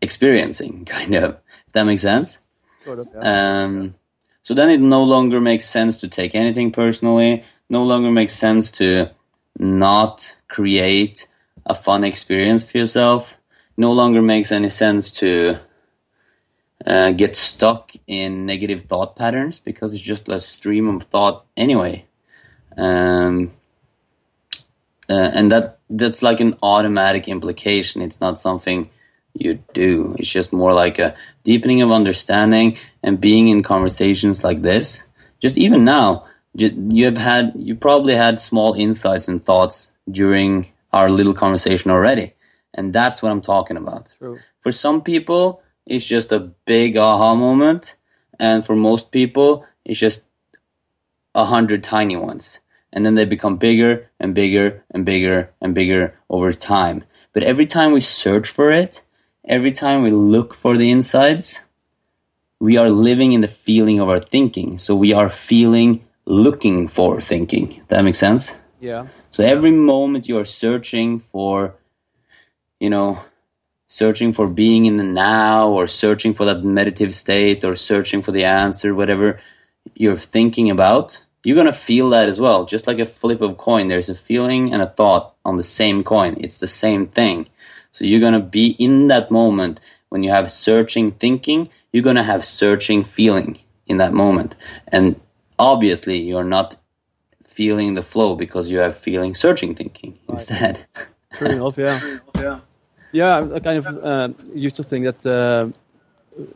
experiencing, 0.01 0.85
kind 0.97 1.15
of. 1.15 1.37
If 1.67 1.73
that 1.73 1.83
makes 1.83 2.01
sense. 2.01 2.39
Sort 2.81 2.99
of. 2.99 3.09
Yeah. 3.13 3.63
Um, 3.63 3.95
so 4.41 4.53
then 4.53 4.69
it 4.69 4.79
no 4.79 5.03
longer 5.03 5.39
makes 5.39 5.65
sense 5.65 5.97
to 5.97 6.07
take 6.07 6.33
anything 6.33 6.71
personally. 6.71 7.43
No 7.69 7.83
longer 7.83 8.09
makes 8.09 8.33
sense 8.33 8.71
to 8.73 9.09
not 9.57 10.35
create 10.47 11.27
a 11.65 11.75
fun 11.75 12.03
experience 12.03 12.63
for 12.63 12.77
yourself. 12.77 13.37
No 13.77 13.91
longer 13.91 14.21
makes 14.21 14.51
any 14.51 14.69
sense 14.69 15.11
to 15.19 15.59
uh, 16.85 17.11
get 17.11 17.35
stuck 17.35 17.91
in 18.07 18.45
negative 18.45 18.83
thought 18.83 19.15
patterns 19.15 19.59
because 19.59 19.93
it's 19.93 20.01
just 20.01 20.29
a 20.29 20.39
stream 20.39 20.87
of 20.87 21.03
thought 21.03 21.45
anyway. 21.55 22.05
Um, 22.77 23.51
uh, 25.09 25.13
and 25.33 25.51
that 25.51 25.79
that's 25.89 26.21
like 26.21 26.39
an 26.39 26.57
automatic 26.63 27.27
implication. 27.27 28.01
It's 28.01 28.21
not 28.21 28.39
something 28.39 28.89
you 29.33 29.63
do. 29.73 30.15
It's 30.19 30.29
just 30.29 30.53
more 30.53 30.73
like 30.73 30.99
a 30.99 31.15
deepening 31.43 31.81
of 31.81 31.91
understanding 31.91 32.77
and 33.03 33.19
being 33.19 33.47
in 33.47 33.63
conversations 33.63 34.43
like 34.43 34.61
this. 34.61 35.07
Just 35.39 35.57
even 35.57 35.83
now, 35.85 36.25
you 36.53 37.05
have 37.05 37.17
had 37.17 37.53
you 37.55 37.75
probably 37.75 38.15
had 38.15 38.41
small 38.41 38.73
insights 38.73 39.27
and 39.27 39.43
thoughts 39.43 39.91
during 40.09 40.71
our 40.91 41.09
little 41.09 41.33
conversation 41.33 41.91
already, 41.91 42.33
and 42.73 42.91
that's 42.91 43.21
what 43.21 43.31
I'm 43.31 43.41
talking 43.41 43.77
about. 43.77 44.15
True. 44.17 44.39
For 44.59 44.71
some 44.71 45.01
people, 45.01 45.61
it's 45.85 46.05
just 46.05 46.31
a 46.31 46.39
big 46.65 46.97
aha 46.97 47.35
moment, 47.35 47.95
and 48.39 48.65
for 48.65 48.75
most 48.75 49.11
people, 49.11 49.65
it's 49.85 49.99
just 49.99 50.25
a 51.35 51.45
hundred 51.45 51.83
tiny 51.83 52.17
ones. 52.17 52.59
And 52.91 53.05
then 53.05 53.13
they 53.13 53.25
become 53.25 53.57
bigger 53.57 54.09
and 54.19 54.33
bigger 54.33 54.83
and 54.89 55.05
bigger 55.05 55.53
and 55.61 55.75
bigger 55.75 56.15
over 56.27 56.51
time. 56.51 57.03
But 57.33 57.43
every 57.43 57.67
time 57.67 57.91
we 57.91 57.99
search 57.99 58.49
for 58.49 58.71
it, 58.71 59.03
every 59.49 59.71
time 59.71 60.03
we 60.03 60.11
look 60.11 60.53
for 60.53 60.77
the 60.77 60.91
insides, 60.91 61.61
we 62.59 62.77
are 62.77 62.89
living 62.89 63.33
in 63.33 63.41
the 63.41 63.47
feeling 63.47 63.99
of 63.99 64.07
our 64.07 64.19
thinking. 64.19 64.77
So 64.77 64.95
we 64.95 65.13
are 65.13 65.29
feeling 65.29 66.05
looking 66.25 66.87
for 66.87 67.19
thinking. 67.19 67.81
That 67.87 68.03
makes 68.03 68.19
sense? 68.19 68.55
Yeah. 68.79 69.07
So 69.31 69.43
every 69.43 69.71
moment 69.71 70.29
you 70.29 70.37
are 70.37 70.45
searching 70.45 71.17
for, 71.17 71.75
you 72.79 72.91
know, 72.91 73.19
searching 73.87 74.33
for 74.33 74.47
being 74.47 74.85
in 74.85 74.97
the 74.97 75.03
now 75.03 75.69
or 75.69 75.87
searching 75.87 76.35
for 76.35 76.45
that 76.45 76.63
meditative 76.63 77.13
state 77.15 77.65
or 77.65 77.75
searching 77.75 78.21
for 78.21 78.31
the 78.31 78.45
answer, 78.45 78.93
whatever 78.93 79.39
you're 79.95 80.15
thinking 80.15 80.69
about, 80.69 81.25
you're 81.43 81.55
going 81.55 81.65
to 81.65 81.73
feel 81.73 82.11
that 82.11 82.29
as 82.29 82.39
well. 82.39 82.65
Just 82.65 82.85
like 82.85 82.99
a 82.99 83.05
flip 83.05 83.41
of 83.41 83.57
coin, 83.57 83.87
there's 83.87 84.09
a 84.09 84.15
feeling 84.15 84.73
and 84.73 84.81
a 84.81 84.87
thought 84.87 85.33
on 85.43 85.57
the 85.57 85.63
same 85.63 86.03
coin. 86.03 86.37
It's 86.39 86.59
the 86.59 86.67
same 86.67 87.07
thing. 87.07 87.47
So 87.91 88.05
you're 88.05 88.19
going 88.19 88.33
to 88.33 88.39
be 88.39 88.75
in 88.79 89.07
that 89.07 89.31
moment 89.31 89.79
when 90.09 90.23
you 90.23 90.31
have 90.31 90.51
searching 90.51 91.11
thinking, 91.11 91.69
you're 91.91 92.03
going 92.03 92.15
to 92.15 92.23
have 92.23 92.43
searching 92.43 93.03
feeling 93.03 93.57
in 93.87 93.97
that 93.97 94.13
moment. 94.13 94.55
And 94.87 95.19
obviously, 95.57 96.19
you're 96.19 96.43
not 96.43 96.75
feeling 97.43 97.95
the 97.95 98.01
flow 98.01 98.35
because 98.35 98.69
you 98.69 98.79
have 98.79 98.95
feeling 98.95 99.33
searching 99.33 99.75
thinking 99.75 100.17
instead. 100.27 100.85
True 101.33 101.49
enough. 101.49 101.77
Yeah. 101.77 101.99
yeah. 102.37 102.59
Yeah. 103.11 103.49
I 103.53 103.59
kind 103.59 103.85
of 103.85 104.03
uh, 104.03 104.29
used 104.53 104.75
to 104.77 104.83
think 104.83 105.05
that 105.05 105.25
uh, 105.25 105.69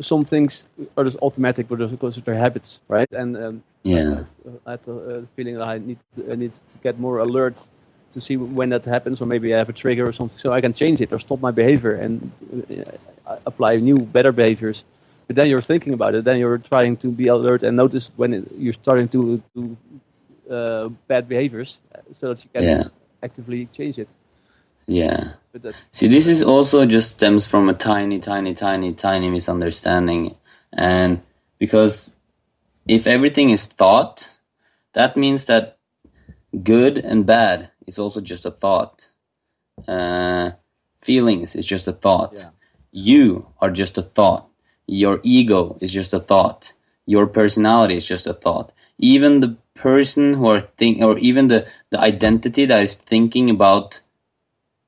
some 0.01 0.25
things 0.25 0.65
are 0.97 1.03
just 1.03 1.17
automatic, 1.21 1.67
but 1.67 1.79
just 1.79 1.91
because 1.91 2.15
they're 2.15 2.35
habits, 2.35 2.79
right? 2.87 3.11
And 3.11 3.37
um, 3.37 3.63
yeah. 3.83 4.23
I 4.65 4.71
had 4.71 4.85
the 4.85 4.93
uh, 4.93 5.21
feeling 5.35 5.55
that 5.55 5.67
I 5.67 5.77
need 5.77 5.99
I 6.31 6.35
need 6.35 6.53
to 6.53 6.77
get 6.81 6.99
more 6.99 7.19
alert 7.19 7.67
to 8.13 8.21
see 8.21 8.37
when 8.37 8.69
that 8.69 8.85
happens, 8.85 9.21
or 9.21 9.25
maybe 9.25 9.53
I 9.53 9.57
have 9.57 9.69
a 9.69 9.73
trigger 9.73 10.07
or 10.07 10.13
something, 10.13 10.37
so 10.39 10.53
I 10.53 10.61
can 10.61 10.73
change 10.73 11.01
it 11.01 11.11
or 11.13 11.19
stop 11.19 11.39
my 11.41 11.51
behavior 11.51 11.93
and 11.93 12.31
uh, 13.27 13.37
apply 13.45 13.77
new, 13.77 13.99
better 13.99 14.31
behaviors. 14.31 14.83
But 15.27 15.35
then 15.35 15.47
you're 15.49 15.61
thinking 15.61 15.93
about 15.93 16.15
it. 16.15 16.23
Then 16.25 16.37
you're 16.37 16.57
trying 16.57 16.97
to 16.97 17.07
be 17.07 17.27
alert 17.27 17.63
and 17.63 17.77
notice 17.77 18.09
when 18.15 18.33
it, 18.33 18.43
you're 18.57 18.73
starting 18.73 19.07
to 19.09 19.41
do 19.55 19.77
uh, 20.49 20.89
bad 21.07 21.27
behaviors, 21.27 21.77
so 22.13 22.33
that 22.33 22.43
you 22.43 22.49
can 22.53 22.63
Yeah. 22.63 22.83
actively 23.21 23.67
change 23.77 23.97
it. 23.97 24.07
Yeah. 24.87 25.33
See, 25.91 26.07
this 26.07 26.27
is 26.27 26.43
also 26.43 26.85
just 26.85 27.13
stems 27.13 27.45
from 27.45 27.69
a 27.69 27.73
tiny, 27.73 28.19
tiny, 28.19 28.53
tiny, 28.53 28.93
tiny 28.93 29.29
misunderstanding. 29.29 30.35
And 30.73 31.21
because 31.59 32.15
if 32.87 33.07
everything 33.07 33.51
is 33.51 33.65
thought, 33.65 34.27
that 34.93 35.15
means 35.15 35.45
that 35.45 35.77
good 36.63 36.97
and 36.97 37.25
bad 37.25 37.69
is 37.87 37.99
also 37.99 38.21
just 38.21 38.45
a 38.45 38.51
thought. 38.51 39.11
Uh, 39.87 40.51
feelings 41.01 41.55
is 41.55 41.65
just 41.65 41.87
a 41.87 41.93
thought. 41.93 42.37
Yeah. 42.37 42.49
You 42.91 43.47
are 43.59 43.71
just 43.71 43.97
a 43.97 44.01
thought. 44.01 44.49
Your 44.87 45.19
ego 45.23 45.77
is 45.81 45.91
just 45.91 46.13
a 46.13 46.19
thought. 46.19 46.73
Your 47.05 47.27
personality 47.27 47.97
is 47.97 48.05
just 48.05 48.27
a 48.27 48.33
thought. 48.33 48.71
Even 48.99 49.39
the 49.39 49.57
person 49.73 50.33
who 50.33 50.47
are 50.47 50.61
think, 50.61 51.01
or 51.01 51.17
even 51.17 51.47
the, 51.47 51.67
the 51.89 51.99
identity 51.99 52.65
that 52.65 52.81
is 52.81 52.95
thinking 52.95 53.49
about 53.49 54.01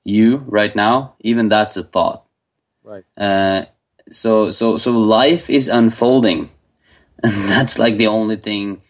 you 0.03 0.37
right 0.47 0.75
now, 0.75 1.15
even 1.19 1.49
that's 1.49 1.77
a 1.77 1.83
thought. 1.83 2.25
right. 2.83 3.03
Uh, 3.17 3.65
so 4.11 4.51
so 4.51 4.77
so 4.77 4.91
life 4.91 5.49
is 5.49 5.67
unfolding, 5.67 6.49
and 7.23 7.33
that's 7.49 7.79
like 7.79 7.97
the 7.97 8.07
only 8.07 8.35
thing 8.35 8.81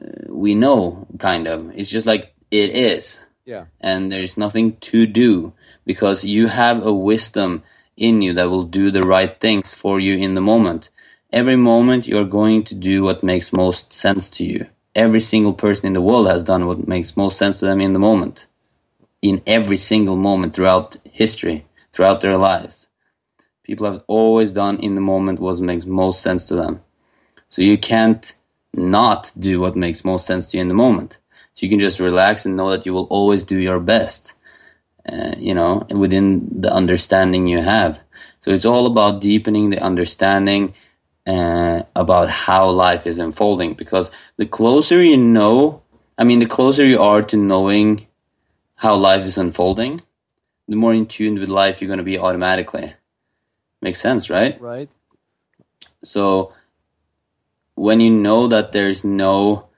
uh, 0.00 0.32
we 0.32 0.54
know. 0.54 1.06
Kind 1.18 1.48
of, 1.48 1.72
it's 1.76 1.90
just 1.90 2.06
like 2.06 2.33
it 2.62 2.70
is, 2.70 3.26
Yeah. 3.44 3.64
and 3.80 4.10
there's 4.10 4.36
nothing 4.36 4.76
to 4.92 5.06
do 5.06 5.52
because 5.84 6.24
you 6.24 6.48
have 6.48 6.86
a 6.86 6.92
wisdom 6.92 7.62
in 7.96 8.22
you 8.22 8.34
that 8.34 8.50
will 8.50 8.64
do 8.64 8.90
the 8.90 9.02
right 9.02 9.38
things 9.40 9.74
for 9.74 10.00
you 10.00 10.16
in 10.16 10.34
the 10.34 10.40
moment. 10.40 10.90
Every 11.32 11.56
moment 11.56 12.08
you're 12.08 12.24
going 12.40 12.64
to 12.64 12.74
do 12.74 13.02
what 13.04 13.22
makes 13.22 13.52
most 13.52 13.92
sense 13.92 14.30
to 14.30 14.44
you. 14.44 14.66
Every 14.94 15.20
single 15.20 15.54
person 15.54 15.86
in 15.86 15.92
the 15.92 16.00
world 16.00 16.28
has 16.28 16.44
done 16.44 16.66
what 16.66 16.86
makes 16.88 17.16
most 17.16 17.36
sense 17.38 17.58
to 17.60 17.66
them 17.66 17.80
in 17.80 17.92
the 17.92 17.98
moment 17.98 18.46
in 19.24 19.40
every 19.46 19.78
single 19.78 20.16
moment 20.16 20.54
throughout 20.54 20.96
history, 21.10 21.64
throughout 21.92 22.20
their 22.20 22.36
lives. 22.36 22.88
People 23.62 23.90
have 23.90 24.04
always 24.06 24.52
done 24.52 24.76
in 24.80 24.94
the 24.94 25.00
moment 25.00 25.40
what 25.40 25.58
makes 25.60 25.86
most 25.86 26.20
sense 26.20 26.44
to 26.46 26.54
them. 26.54 26.82
So 27.48 27.62
you 27.62 27.78
can't 27.78 28.34
not 28.74 29.32
do 29.38 29.60
what 29.60 29.76
makes 29.76 30.04
most 30.04 30.26
sense 30.26 30.46
to 30.48 30.58
you 30.58 30.60
in 30.60 30.68
the 30.68 30.74
moment. 30.74 31.18
So 31.54 31.64
you 31.64 31.70
can 31.70 31.78
just 31.78 32.00
relax 32.00 32.46
and 32.46 32.56
know 32.56 32.70
that 32.70 32.86
you 32.86 32.92
will 32.92 33.04
always 33.04 33.44
do 33.44 33.56
your 33.56 33.80
best, 33.80 34.34
uh, 35.08 35.34
you 35.38 35.54
know, 35.54 35.86
within 35.90 36.60
the 36.60 36.72
understanding 36.72 37.46
you 37.46 37.62
have. 37.62 38.00
So 38.40 38.50
it's 38.50 38.64
all 38.64 38.86
about 38.86 39.20
deepening 39.20 39.70
the 39.70 39.80
understanding 39.80 40.74
uh, 41.26 41.82
about 41.94 42.28
how 42.28 42.70
life 42.70 43.06
is 43.06 43.18
unfolding. 43.18 43.74
Because 43.74 44.10
the 44.36 44.46
closer 44.46 45.02
you 45.02 45.16
know, 45.16 45.82
I 46.18 46.24
mean, 46.24 46.40
the 46.40 46.46
closer 46.46 46.84
you 46.84 47.00
are 47.00 47.22
to 47.22 47.36
knowing 47.36 48.06
how 48.74 48.96
life 48.96 49.24
is 49.24 49.38
unfolding, 49.38 50.02
the 50.68 50.76
more 50.76 50.92
in 50.92 51.06
tune 51.06 51.38
with 51.38 51.48
life 51.48 51.80
you're 51.80 51.88
going 51.88 51.98
to 51.98 52.04
be 52.04 52.18
automatically. 52.18 52.92
Makes 53.80 54.00
sense, 54.00 54.30
right? 54.30 54.60
Right. 54.60 54.88
So 56.02 56.52
when 57.74 58.00
you 58.00 58.10
know 58.10 58.48
that 58.48 58.72
there's 58.72 59.04
no, 59.04 59.68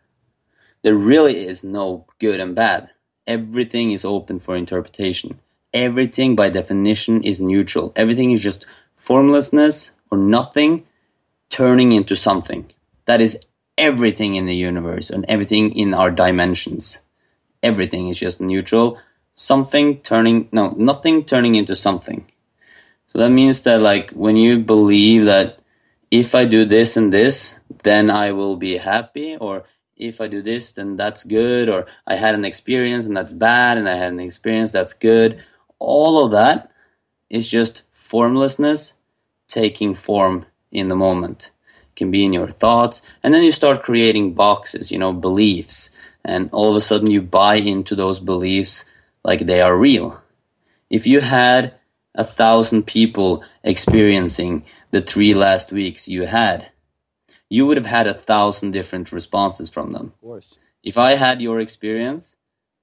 there 0.87 0.95
really 0.95 1.45
is 1.45 1.65
no 1.65 2.07
good 2.21 2.39
and 2.39 2.55
bad, 2.55 2.91
everything 3.27 3.91
is 3.91 4.05
open 4.05 4.39
for 4.39 4.55
interpretation. 4.55 5.41
Everything 5.75 6.37
by 6.37 6.49
definition 6.49 7.25
is 7.25 7.41
neutral. 7.41 7.93
Everything 7.97 8.31
is 8.31 8.41
just 8.41 8.69
formlessness 8.95 9.91
or 10.13 10.19
nothing 10.19 10.87
turning 11.51 11.91
into 11.91 12.15
something. 12.15 12.71
That 13.07 13.21
is 13.21 13.45
everything 13.77 14.37
in 14.37 14.47
the 14.47 14.55
universe 14.55 15.11
and 15.11 15.25
everything 15.27 15.77
in 15.77 15.93
our 15.93 16.13
dimensions. 16.13 17.01
Everything 17.65 18.07
is 18.07 18.21
just 18.21 18.41
neutral. 18.41 19.01
Something 19.33 19.99
turning, 20.03 20.49
no, 20.53 20.73
nothing 20.79 21.25
turning 21.25 21.57
into 21.57 21.75
something. 21.75 22.31
So 23.09 23.19
that 23.19 23.31
means 23.31 23.63
that, 23.63 23.81
like, 23.81 24.13
when 24.13 24.37
you 24.37 24.61
believe 24.61 25.25
that 25.25 25.59
if 26.13 26.37
I 26.37 26.45
do 26.45 26.65
this 26.65 26.97
and 26.97 27.13
this, 27.13 27.59
then 27.83 28.09
I 28.09 28.31
will 28.31 28.55
be 28.55 28.79
happy, 28.79 29.37
or 29.37 29.65
if 29.97 30.21
I 30.21 30.27
do 30.27 30.43
this, 30.43 30.73
then 30.73 30.97
that's 30.97 31.25
good, 31.25 31.69
or 31.69 31.87
I 32.07 32.17
had 32.17 32.35
an 32.35 32.45
experience 32.45 33.07
and 33.07 33.17
that's 33.17 33.33
bad, 33.33 33.79
and 33.79 33.89
I 33.89 33.97
had 33.97 34.13
an 34.13 34.21
experience 34.21 34.73
that's 34.73 34.93
good. 34.93 35.43
All 35.79 36.25
of 36.25 36.33
that 36.33 36.71
is 37.31 37.51
just 37.51 37.83
formlessness 37.89 38.95
taking 39.49 39.95
form 39.95 40.47
in 40.71 40.89
the 40.89 40.97
moment. 40.97 41.51
It 41.91 41.97
can 41.97 42.11
be 42.11 42.25
in 42.25 42.33
your 42.33 42.51
thoughts, 42.51 43.03
and 43.23 43.33
then 43.33 43.43
you 43.43 43.53
start 43.53 43.83
creating 43.83 44.35
boxes, 44.35 44.93
you 44.93 44.99
know, 44.99 45.13
beliefs, 45.13 45.91
and 46.25 46.51
all 46.53 46.71
of 46.71 46.77
a 46.77 46.81
sudden 46.81 47.11
you 47.11 47.23
buy 47.23 47.57
into 47.57 47.95
those 47.95 48.21
beliefs 48.21 48.85
like 49.25 49.41
they 49.41 49.61
are 49.61 49.77
real. 49.77 50.23
If 50.91 51.07
you 51.07 51.21
had 51.21 51.75
a 52.15 52.25
thousand 52.25 52.87
people 52.87 53.45
experiencing 53.63 54.65
the 54.91 55.01
three 55.01 55.35
last 55.35 55.73
weeks 55.73 56.09
you 56.09 56.27
had, 56.27 56.71
you 57.49 57.67
would 57.67 57.77
have 57.77 57.87
had 57.87 58.07
a 58.07 58.15
thousand 58.15 58.73
different 58.73 59.13
responses 59.13 59.71
from 59.71 59.93
them. 59.93 60.07
Of 60.07 60.21
course. 60.21 60.59
If 60.83 60.99
I 60.99 61.13
had 61.13 61.41
your 61.41 61.61
experience, 61.61 62.37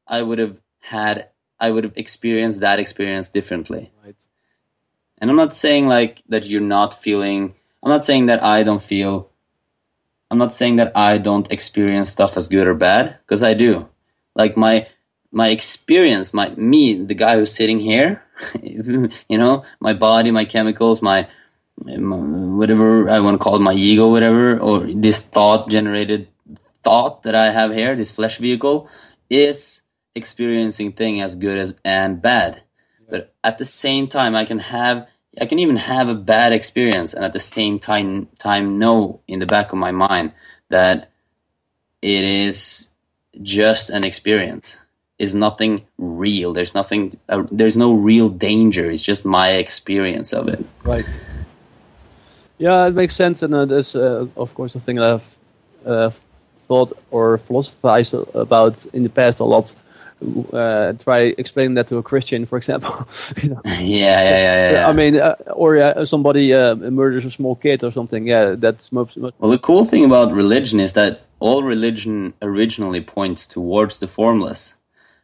I 0.08 0.22
would 0.22 0.40
have 0.40 0.62
had 0.80 1.30
I 1.60 1.72
would 1.72 1.86
have 1.86 1.94
experienced 1.96 2.62
that 2.62 2.80
experience 2.80 3.30
differently. 3.30 3.92
Right. 4.04 4.16
And 5.18 5.30
I'm 5.30 5.38
not 5.38 5.54
saying 5.54 5.88
like 5.88 6.22
that 6.30 6.46
you're 6.46 6.62
not 6.62 6.94
feeling 6.94 7.56
I'm 7.82 7.90
not 7.90 8.04
saying 8.04 8.28
that 8.28 8.44
I 8.44 8.64
don't 8.64 8.82
feel 8.82 9.30
I'm 10.30 10.38
not 10.38 10.54
saying 10.54 10.78
that 10.78 10.94
I 10.96 11.20
don't 11.20 11.52
experience 11.52 12.10
stuff 12.10 12.38
as 12.38 12.48
good 12.48 12.68
or 12.68 12.74
bad 12.74 13.18
because 13.22 13.44
I 13.44 13.54
do. 13.54 13.90
Like 14.36 14.58
my 14.58 14.88
my 15.34 15.50
experience, 15.50 16.34
my 16.34 16.50
me, 16.50 17.04
the 17.04 17.16
guy 17.16 17.36
who's 17.36 17.54
sitting 17.54 17.80
here, 17.80 18.24
you 18.62 19.38
know, 19.38 19.66
my 19.80 19.94
body, 19.94 20.30
my 20.30 20.46
chemicals, 20.46 21.02
my, 21.02 21.22
my 21.22 21.30
whatever 21.78 23.10
I 23.10 23.20
want 23.20 23.36
to 23.36 23.44
call 23.44 23.56
it, 23.56 23.62
my 23.62 23.74
ego, 23.74 24.10
whatever, 24.10 24.60
or 24.60 24.88
this 24.92 25.22
thought 25.22 25.70
generated 25.70 26.28
thought 26.84 27.24
that 27.24 27.36
I 27.36 27.52
have 27.52 27.74
here, 27.74 27.96
this 27.96 28.12
flesh 28.12 28.38
vehicle, 28.38 28.90
is 29.30 29.82
experiencing 30.16 30.94
thing 30.94 31.22
as 31.22 31.36
good 31.36 31.58
as 31.58 31.76
and 31.84 32.22
bad. 32.22 32.62
But 33.10 33.34
at 33.44 33.58
the 33.58 33.66
same 33.66 34.08
time, 34.08 34.36
I 34.36 34.46
can 34.46 34.60
have 34.60 35.08
I 35.40 35.46
can 35.46 35.60
even 35.60 35.78
have 35.78 36.10
a 36.10 36.16
bad 36.16 36.54
experience, 36.54 37.14
and 37.14 37.26
at 37.26 37.34
the 37.34 37.40
same 37.40 37.80
time 37.80 38.28
time 38.38 38.78
know 38.78 39.22
in 39.28 39.40
the 39.40 39.46
back 39.46 39.72
of 39.72 39.80
my 39.80 39.92
mind 39.92 40.34
that 40.70 41.10
it 42.02 42.24
is 42.24 42.90
just 43.42 43.90
an 43.90 44.04
experience 44.04 44.84
is 45.18 45.34
nothing 45.34 45.86
real. 45.98 46.54
There's 46.54 46.76
nothing. 46.76 47.14
Uh, 47.30 47.44
there's 47.52 47.78
no 47.78 47.94
real 47.94 48.30
danger. 48.30 48.90
It's 48.92 49.02
just 49.02 49.26
my 49.26 49.54
experience 49.54 50.34
of 50.34 50.48
it. 50.50 50.64
Right. 50.84 51.24
Yeah, 52.64 52.88
it 52.88 52.96
makes 52.96 53.14
sense, 53.14 53.44
and 53.44 53.54
uh, 53.54 53.66
there's 53.66 53.94
uh, 53.94 54.26
of 54.38 54.54
course 54.54 54.74
a 54.76 54.80
thing 54.80 54.96
that 54.96 55.14
I've 55.16 55.86
uh, 55.86 56.12
thought 56.68 56.98
or 57.12 57.38
philosophized 57.40 58.14
about 58.34 58.86
in 58.94 59.04
the 59.04 59.10
past 59.10 59.42
a 59.42 59.44
lot. 59.44 59.76
Uh, 60.54 60.94
try 60.94 61.34
explaining 61.38 61.74
that 61.74 61.88
to 61.88 61.98
a 61.98 62.04
Christian, 62.04 62.46
for 62.46 62.58
example. 62.58 63.06
you 63.42 63.50
know? 63.50 63.62
yeah, 63.66 63.80
yeah, 63.82 64.38
yeah, 64.38 64.72
yeah, 64.72 64.88
I 64.88 64.94
mean, 64.94 65.18
uh, 65.18 65.36
or 65.52 65.78
uh, 65.78 66.06
somebody 66.06 66.54
uh, 66.54 66.76
murders 66.76 67.26
a 67.26 67.32
small 67.32 67.58
kid 67.58 67.84
or 67.84 67.92
something. 67.92 68.26
Yeah, 68.26 68.56
that's 68.58 68.94
most, 68.94 69.18
most. 69.18 69.36
Well, 69.40 69.52
the 69.52 69.60
cool 69.60 69.84
thing 69.84 70.06
about 70.06 70.32
religion 70.32 70.80
is 70.80 70.94
that 70.94 71.20
all 71.42 71.64
religion 71.64 72.34
originally 72.42 73.02
points 73.02 73.46
towards 73.46 74.00
the 74.00 74.08
formless 74.08 74.76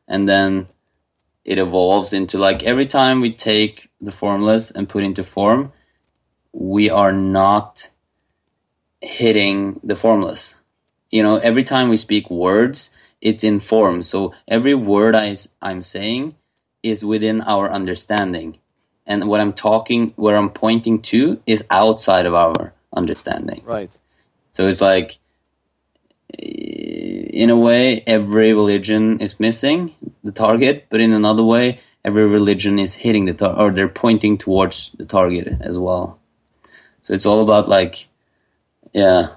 and 0.09 0.27
then 0.27 0.67
it 1.45 1.57
evolves 1.57 2.11
into 2.11 2.37
like 2.37 2.63
every 2.63 2.85
time 2.85 3.21
we 3.21 3.31
take 3.31 3.89
the 4.01 4.11
formless 4.11 4.71
and 4.71 4.89
put 4.89 5.03
into 5.05 5.23
form, 5.23 5.71
we 6.53 6.89
are 6.89 7.11
not 7.11 7.89
hitting 9.01 9.79
the 9.83 9.95
formless. 9.95 10.59
You 11.11 11.23
know, 11.23 11.37
every 11.37 11.63
time 11.63 11.89
we 11.89 11.97
speak 11.97 12.29
words, 12.29 12.91
it's 13.21 13.43
in 13.43 13.59
form. 13.59 14.03
So 14.03 14.33
every 14.47 14.75
word 14.75 15.15
I, 15.15 15.35
I'm 15.61 15.81
saying 15.81 16.35
is 16.83 17.03
within 17.03 17.41
our 17.41 17.71
understanding. 17.71 18.59
And 19.05 19.27
what 19.27 19.41
I'm 19.41 19.53
talking, 19.53 20.13
where 20.15 20.37
I'm 20.37 20.51
pointing 20.51 21.01
to 21.03 21.41
is 21.45 21.63
outside 21.69 22.25
of 22.25 22.35
our 22.35 22.73
understanding. 22.93 23.63
Right. 23.65 23.97
So 24.53 24.67
it's 24.67 24.81
like, 24.81 25.17
eh, 26.37 26.45
in 26.45 27.49
a 27.49 27.57
way, 27.57 28.03
every 28.05 28.53
religion 28.53 29.19
is 29.19 29.39
missing 29.39 29.95
the 30.23 30.31
target, 30.31 30.87
but 30.89 30.99
in 30.99 31.13
another 31.13 31.43
way, 31.43 31.79
every 32.03 32.27
religion 32.27 32.77
is 32.79 32.93
hitting 32.93 33.25
the 33.25 33.33
target, 33.33 33.61
or 33.61 33.71
they're 33.71 33.87
pointing 33.87 34.37
towards 34.37 34.91
the 34.97 35.05
target 35.05 35.47
as 35.61 35.77
well. 35.77 36.18
So 37.01 37.13
it's 37.13 37.25
all 37.25 37.41
about 37.41 37.67
like, 37.67 38.07
yeah, 38.93 39.27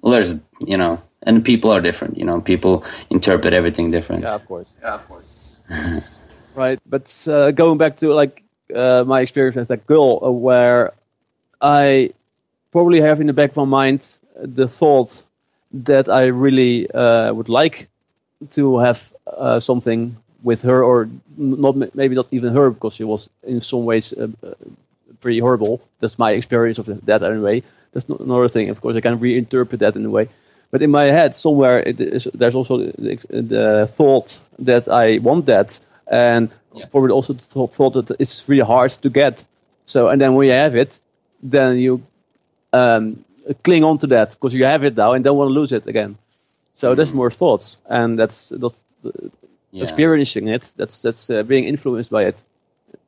well, 0.00 0.12
there's, 0.12 0.34
you 0.66 0.76
know, 0.76 1.00
and 1.22 1.44
people 1.44 1.70
are 1.70 1.80
different, 1.80 2.18
you 2.18 2.24
know, 2.24 2.40
people 2.40 2.84
interpret 3.10 3.54
everything 3.54 3.90
different. 3.90 4.22
Yeah, 4.22 4.34
of 4.34 4.46
course. 4.46 4.72
Yeah, 4.80 4.94
of 4.94 5.08
course. 5.08 5.58
right. 6.54 6.78
But 6.86 7.26
uh, 7.28 7.50
going 7.52 7.78
back 7.78 7.98
to 7.98 8.12
like 8.12 8.42
uh, 8.74 9.04
my 9.06 9.20
experience 9.20 9.56
as 9.56 9.70
a 9.70 9.76
girl, 9.76 10.20
uh, 10.22 10.30
where 10.30 10.92
I 11.60 12.12
probably 12.72 13.00
have 13.00 13.20
in 13.20 13.26
the 13.26 13.32
back 13.32 13.50
of 13.50 13.56
my 13.56 13.64
mind 13.64 14.18
the 14.36 14.66
thought 14.66 15.22
that 15.72 16.08
I 16.08 16.26
really 16.26 16.90
uh, 16.90 17.32
would 17.32 17.48
like 17.48 17.88
to 18.50 18.78
have 18.78 19.10
uh, 19.26 19.60
something 19.60 20.16
with 20.42 20.62
her, 20.62 20.82
or 20.82 21.08
not 21.36 21.94
maybe 21.94 22.16
not 22.16 22.26
even 22.32 22.52
her, 22.52 22.70
because 22.70 22.94
she 22.94 23.04
was 23.04 23.30
in 23.44 23.60
some 23.60 23.84
ways 23.84 24.12
uh, 24.12 24.26
uh 24.42 24.54
pretty 25.22 25.40
horrible. 25.40 25.80
That's 26.00 26.18
my 26.18 26.32
experience 26.32 26.78
of 26.78 26.86
that 27.06 27.22
anyway. 27.22 27.62
That's 27.92 28.08
not 28.08 28.20
another 28.20 28.48
thing. 28.48 28.68
Of 28.70 28.80
course, 28.80 28.96
I 28.96 29.00
can 29.00 29.18
reinterpret 29.18 29.78
that 29.78 29.96
in 29.96 30.04
a 30.04 30.10
way. 30.10 30.28
But 30.70 30.82
in 30.82 30.90
my 30.90 31.04
head, 31.04 31.36
somewhere, 31.36 31.80
is, 31.80 32.28
there's 32.32 32.54
also 32.54 32.78
the, 32.78 33.18
the, 33.28 33.90
thought 33.94 34.40
that 34.58 34.88
I 34.88 35.18
want 35.18 35.46
that, 35.46 35.78
and 36.06 36.50
yeah. 36.74 36.86
probably 36.86 37.10
also 37.10 37.34
the 37.34 37.66
thought 37.66 37.92
that 37.92 38.16
it's 38.18 38.48
really 38.48 38.64
hard 38.64 38.90
to 38.90 39.10
get. 39.10 39.44
So, 39.84 40.08
and 40.08 40.20
then 40.20 40.34
when 40.34 40.46
you 40.46 40.54
have 40.54 40.74
it, 40.74 40.98
then 41.42 41.78
you 41.78 42.02
um, 42.72 43.22
cling 43.62 43.84
on 43.84 43.98
to 43.98 44.06
that 44.08 44.30
because 44.30 44.54
you 44.54 44.64
have 44.64 44.84
it 44.84 44.96
now 44.96 45.12
and 45.12 45.22
don't 45.22 45.36
want 45.36 45.48
to 45.48 45.52
lose 45.52 45.72
it 45.72 45.86
again. 45.86 46.16
So 46.72 46.92
mm. 46.92 46.96
there's 46.96 47.12
more 47.12 47.30
thoughts, 47.30 47.76
and 47.86 48.18
that's 48.18 48.48
that's 48.48 48.80
yeah. 49.72 49.84
experiencing 49.84 50.48
it. 50.48 50.70
That's 50.76 51.00
that's 51.00 51.28
uh, 51.28 51.42
being 51.42 51.64
influenced 51.64 52.10
by 52.10 52.24
it. 52.24 52.40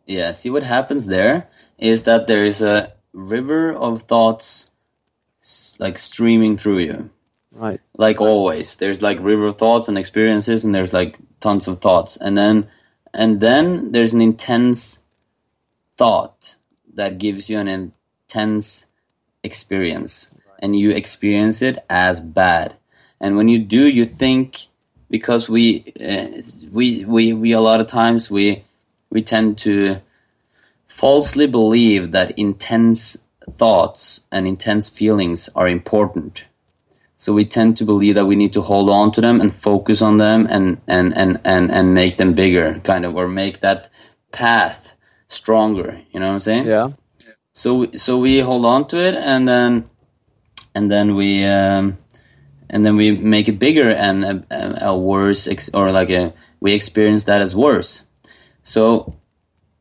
Yeah. 0.07 0.33
See 0.33 0.51
what 0.51 0.63
happens 0.63 1.07
there 1.07 1.49
is 1.79 2.05
that 2.05 2.27
there 2.27 2.45
is 2.45 2.63
a 2.63 2.93
river 3.13 3.73
of 3.73 4.03
thoughts 4.03 4.71
like 5.79 5.99
streaming 5.99 6.57
through 6.57 6.79
you. 6.79 7.11
Right. 7.53 7.81
Like 7.97 8.21
always, 8.21 8.77
there's 8.77 9.03
like 9.03 9.19
river 9.21 9.47
of 9.47 9.59
thoughts 9.59 9.89
and 9.89 9.97
experiences, 9.97 10.65
and 10.65 10.75
there's 10.75 10.93
like 10.93 11.17
tons 11.41 11.69
of 11.69 11.81
thoughts, 11.81 12.17
and 12.17 12.37
then 12.37 12.69
and 13.13 13.41
then 13.41 13.93
there's 13.93 14.15
an 14.15 14.21
intense 14.21 14.99
thought 15.97 16.57
that 16.95 17.19
gives 17.19 17.49
you 17.49 17.59
an 17.59 17.69
intense 17.69 18.89
experience 19.45 20.31
and 20.59 20.75
you 20.75 20.91
experience 20.91 21.63
it 21.63 21.79
as 21.89 22.21
bad. 22.21 22.75
And 23.21 23.37
when 23.37 23.49
you 23.49 23.59
do, 23.59 23.87
you 23.87 24.07
think 24.07 24.67
because 25.11 25.49
we 25.49 25.93
uh, 26.01 26.43
we 26.73 27.05
we 27.05 27.33
we 27.33 27.53
a 27.53 27.61
lot 27.61 27.81
of 27.81 27.87
times 27.87 28.31
we 28.31 28.65
we 29.15 29.23
tend 29.23 29.57
to 29.59 30.03
falsely 30.87 31.47
believe 31.47 32.13
that 32.13 32.39
intense 32.39 33.17
thoughts 33.49 34.27
and 34.31 34.47
intense 34.47 34.89
feelings 34.89 35.49
are 35.55 35.69
important. 35.69 36.45
So 37.17 37.33
we 37.33 37.47
tend 37.47 37.79
to 37.79 37.87
believe 37.87 38.17
that 38.17 38.27
we 38.27 38.37
need 38.37 38.53
to 38.53 38.61
hold 38.61 38.91
on 38.91 39.13
to 39.13 39.21
them 39.23 39.41
and 39.41 39.55
focus 39.55 40.03
on 40.03 40.19
them 40.19 40.47
and 40.51 40.79
and 40.87 41.17
and 41.17 41.41
and, 41.45 41.71
and 41.71 41.95
make 41.95 42.17
them 42.17 42.35
bigger, 42.35 42.81
kind 42.81 43.07
of, 43.07 43.17
or 43.17 43.29
make 43.29 43.61
that 43.61 43.89
path 44.33 44.95
stronger. 45.29 46.01
You 46.11 46.21
know 46.21 46.27
what 46.27 46.35
I'm 46.35 46.41
saying? 46.41 46.67
Yeah. 46.67 46.91
So 47.55 47.91
so 47.93 48.19
we 48.19 48.41
hold 48.41 48.67
on 48.67 48.89
to 48.89 48.99
it, 48.99 49.15
and 49.15 49.49
then 49.49 49.89
and 50.75 50.91
then 50.91 51.15
we 51.15 51.45
um, 51.45 51.97
and 52.69 52.85
then 52.85 52.97
we 52.97 53.13
make 53.13 53.49
it 53.49 53.59
bigger 53.59 53.89
and 53.89 54.25
a, 54.51 54.89
a 54.89 54.99
worse 54.99 55.47
ex- 55.47 55.71
or 55.73 55.93
like 55.93 56.11
a 56.11 56.35
we 56.61 56.75
experience 56.75 57.25
that 57.25 57.41
as 57.41 57.55
worse. 57.55 58.05
So 58.65 59.15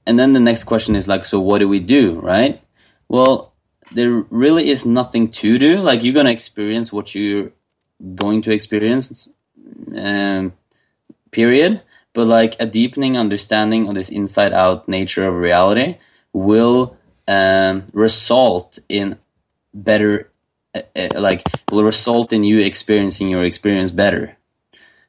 and 0.05 0.19
then 0.19 0.33
the 0.33 0.39
next 0.39 0.65
question 0.65 0.95
is 0.95 1.07
like, 1.07 1.25
so 1.25 1.39
what 1.39 1.59
do 1.59 1.67
we 1.67 1.79
do, 1.79 2.19
right? 2.19 2.61
Well, 3.07 3.53
there 3.91 4.11
really 4.29 4.69
is 4.69 4.85
nothing 4.85 5.31
to 5.31 5.57
do. 5.57 5.79
Like 5.79 6.03
you're 6.03 6.13
gonna 6.13 6.31
experience 6.31 6.91
what 6.91 7.15
you're 7.15 7.51
going 8.15 8.41
to 8.43 8.51
experience, 8.51 9.29
um, 9.95 10.53
period. 11.31 11.81
But 12.13 12.27
like 12.27 12.57
a 12.59 12.65
deepening 12.65 13.17
understanding 13.17 13.87
of 13.87 13.95
this 13.95 14.09
inside 14.09 14.53
out 14.53 14.87
nature 14.87 15.27
of 15.27 15.33
reality 15.33 15.97
will 16.31 16.95
um, 17.27 17.85
result 17.93 18.77
in 18.87 19.17
better, 19.73 20.31
uh, 20.75 20.81
uh, 20.95 21.19
like 21.19 21.41
will 21.71 21.83
result 21.83 22.33
in 22.33 22.43
you 22.43 22.59
experiencing 22.59 23.29
your 23.29 23.43
experience 23.43 23.89
better 23.89 24.37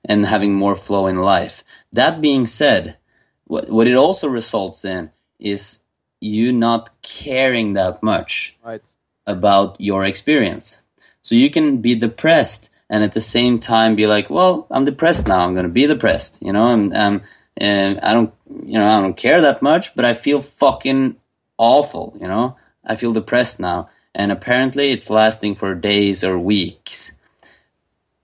and 0.05 0.25
having 0.25 0.55
more 0.55 0.77
flow 0.77 1.07
in 1.09 1.17
life. 1.17 1.63
That 1.93 2.23
being 2.23 2.47
said, 2.47 2.97
what 3.47 3.69
what 3.69 3.87
it 3.87 3.95
also 3.95 4.29
results 4.29 4.85
in 4.85 5.11
is 5.39 5.81
you 6.21 6.53
not 6.53 6.91
caring 7.03 7.75
that 7.75 8.03
much 8.03 8.57
Right. 8.65 8.83
about 9.27 9.77
your 9.81 10.05
experience. 10.05 10.81
So 11.23 11.35
you 11.35 11.51
can 11.51 11.79
be 11.79 11.95
depressed 11.95 12.71
and 12.91 13.03
at 13.03 13.13
the 13.13 13.21
same 13.21 13.59
time 13.59 13.95
be 13.97 14.07
like, 14.07 14.31
well, 14.31 14.67
I'm 14.71 14.85
depressed 14.85 15.27
now. 15.27 15.41
I'm 15.41 15.55
going 15.55 15.67
to 15.67 15.73
be 15.73 15.87
depressed. 15.87 16.43
You 16.43 16.53
know, 16.53 16.65
I'm, 16.65 16.93
um, 16.93 16.95
I'm, 16.95 17.23
and 17.57 18.01
I 18.01 18.13
don't, 18.13 18.33
you 18.65 18.79
know, 18.79 18.89
I 18.89 19.01
don't 19.01 19.17
care 19.17 19.41
that 19.43 19.63
much, 19.63 19.95
but 19.95 20.05
I 20.05 20.13
feel 20.13 20.41
fucking 20.41 21.17
awful. 21.57 22.17
You 22.21 22.29
know, 22.29 22.57
I 22.85 22.97
feel 22.97 23.13
depressed 23.13 23.59
now. 23.61 23.89
And 24.15 24.31
apparently 24.31 24.91
it's 24.93 25.11
lasting 25.11 25.57
for 25.57 25.75
days 25.75 26.23
or 26.25 26.39
weeks. 26.39 27.13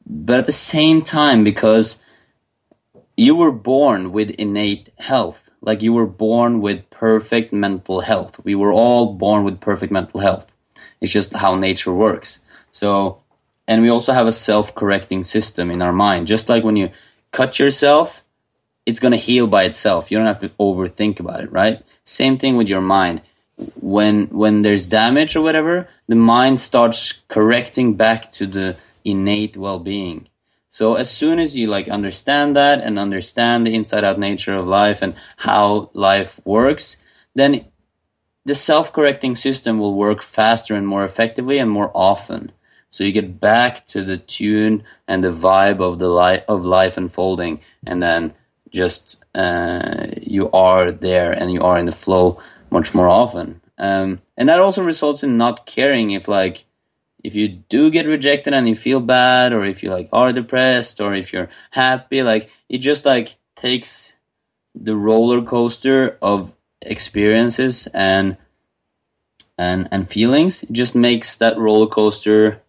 But 0.07 0.39
at 0.39 0.47
the 0.47 0.53
same 0.53 1.03
time, 1.03 1.45
because 1.45 2.03
you 3.21 3.37
were 3.37 3.53
born 3.53 4.13
with 4.13 4.31
innate 4.31 4.89
health, 4.99 5.51
like 5.61 5.83
you 5.83 5.93
were 5.93 6.07
born 6.07 6.63
with 6.63 6.89
perfect 6.89 7.53
mental 7.53 8.01
health. 8.01 8.43
We 8.45 8.55
were 8.55 8.73
all 8.73 9.13
born 9.13 9.45
with 9.45 9.61
perfect 9.61 9.93
mental 9.93 10.21
health. 10.21 10.57
It's 11.03 11.13
just 11.13 11.35
how 11.35 11.57
nature 11.57 11.93
works. 11.93 12.41
So, 12.71 13.21
and 13.69 13.83
we 13.83 13.91
also 13.91 14.15
have 14.15 14.27
a 14.27 14.33
self-correcting 14.33 15.25
system 15.25 15.71
in 15.71 15.83
our 15.83 15.93
mind. 15.93 16.29
Just 16.29 16.49
like 16.49 16.65
when 16.65 16.77
you 16.77 16.93
cut 17.31 17.59
yourself, 17.59 18.25
it's 18.87 19.01
going 19.01 19.13
to 19.13 19.19
heal 19.19 19.47
by 19.47 19.65
itself. 19.65 20.11
You 20.11 20.17
don't 20.17 20.27
have 20.27 20.41
to 20.41 20.49
overthink 20.59 21.21
about 21.21 21.41
it, 21.41 21.53
right? 21.53 21.83
Same 22.05 22.39
thing 22.39 22.57
with 22.57 22.71
your 22.71 22.81
mind. 22.81 23.21
When 23.75 24.29
when 24.29 24.63
there's 24.63 24.89
damage 24.89 25.37
or 25.37 25.43
whatever, 25.43 25.89
the 26.09 26.15
mind 26.15 26.59
starts 26.59 27.21
correcting 27.29 27.97
back 27.97 28.33
to 28.33 28.47
the 28.47 28.79
innate 29.05 29.59
well-being. 29.59 30.27
So 30.73 30.95
as 30.95 31.11
soon 31.11 31.41
as 31.41 31.57
you 31.57 31.67
like 31.67 31.89
understand 31.89 32.55
that 32.55 32.81
and 32.81 32.97
understand 32.97 33.67
the 33.67 33.75
inside 33.75 34.05
out 34.05 34.21
nature 34.21 34.57
of 34.57 34.69
life 34.69 35.03
and 35.03 35.17
how 35.37 35.91
life 35.95 36.41
works, 36.45 36.97
then 37.35 37.65
the 38.45 38.55
self-correcting 38.55 39.35
system 39.35 39.81
will 39.81 39.95
work 39.97 40.23
faster 40.23 40.77
and 40.77 40.87
more 40.87 41.03
effectively 41.03 41.59
and 41.59 41.69
more 41.69 41.91
often. 41.93 42.53
So 42.89 43.03
you 43.03 43.11
get 43.11 43.41
back 43.41 43.85
to 43.87 44.05
the 44.05 44.17
tune 44.17 44.85
and 45.09 45.25
the 45.25 45.31
vibe 45.31 45.81
of 45.81 45.99
the 45.99 46.09
life 46.09 46.45
of 46.47 46.65
life 46.65 46.97
unfolding, 46.97 47.61
and 47.85 48.01
then 48.01 48.33
just 48.71 49.25
uh, 49.35 50.07
you 50.23 50.53
are 50.53 50.93
there 50.93 51.33
and 51.33 51.51
you 51.51 51.63
are 51.63 51.79
in 51.79 51.87
the 51.87 51.93
flow 51.93 52.41
much 52.71 52.95
more 52.95 53.09
often. 53.09 53.61
Um, 53.77 54.21
and 54.37 54.49
that 54.49 54.61
also 54.61 54.85
results 54.85 55.25
in 55.25 55.37
not 55.37 55.67
caring 55.67 56.13
if 56.13 56.29
like 56.29 56.65
if 57.23 57.35
you 57.35 57.49
do 57.49 57.91
get 57.91 58.07
rejected 58.07 58.55
and 58.55 58.69
you 58.69 58.75
feel 58.75 59.01
bad, 59.01 59.53
or 59.53 59.65
if 59.65 59.83
you 59.83 59.91
like 59.91 60.09
are 60.13 60.33
depressed, 60.33 61.01
or 61.01 61.15
if 61.15 61.33
you're 61.33 61.49
happy, 61.71 62.23
like 62.23 62.51
it 62.69 62.79
just 62.79 63.05
like 63.05 63.37
takes 63.55 64.15
the 64.75 64.97
roller 64.97 65.43
coaster 65.43 66.19
of 66.23 66.55
experiences 66.81 67.87
and 67.89 68.37
and 69.59 69.89
and 69.93 70.09
feelings. 70.09 70.63
It 70.63 70.73
just 70.73 70.95
makes 70.95 71.37
that 71.37 71.59
roller 71.59 71.87
coaster. 71.87 72.63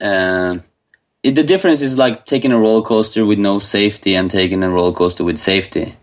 Uh, 0.00 0.58
it, 1.22 1.34
the 1.34 1.44
difference 1.44 1.80
is 1.80 1.98
like 1.98 2.24
taking 2.26 2.52
a 2.52 2.58
roller 2.58 2.82
coaster 2.84 3.24
with 3.24 3.38
no 3.38 3.58
safety 3.58 4.14
and 4.16 4.30
taking 4.30 4.62
a 4.62 4.70
roller 4.70 4.92
coaster 4.92 5.24
with 5.24 5.38
safety. 5.38 5.94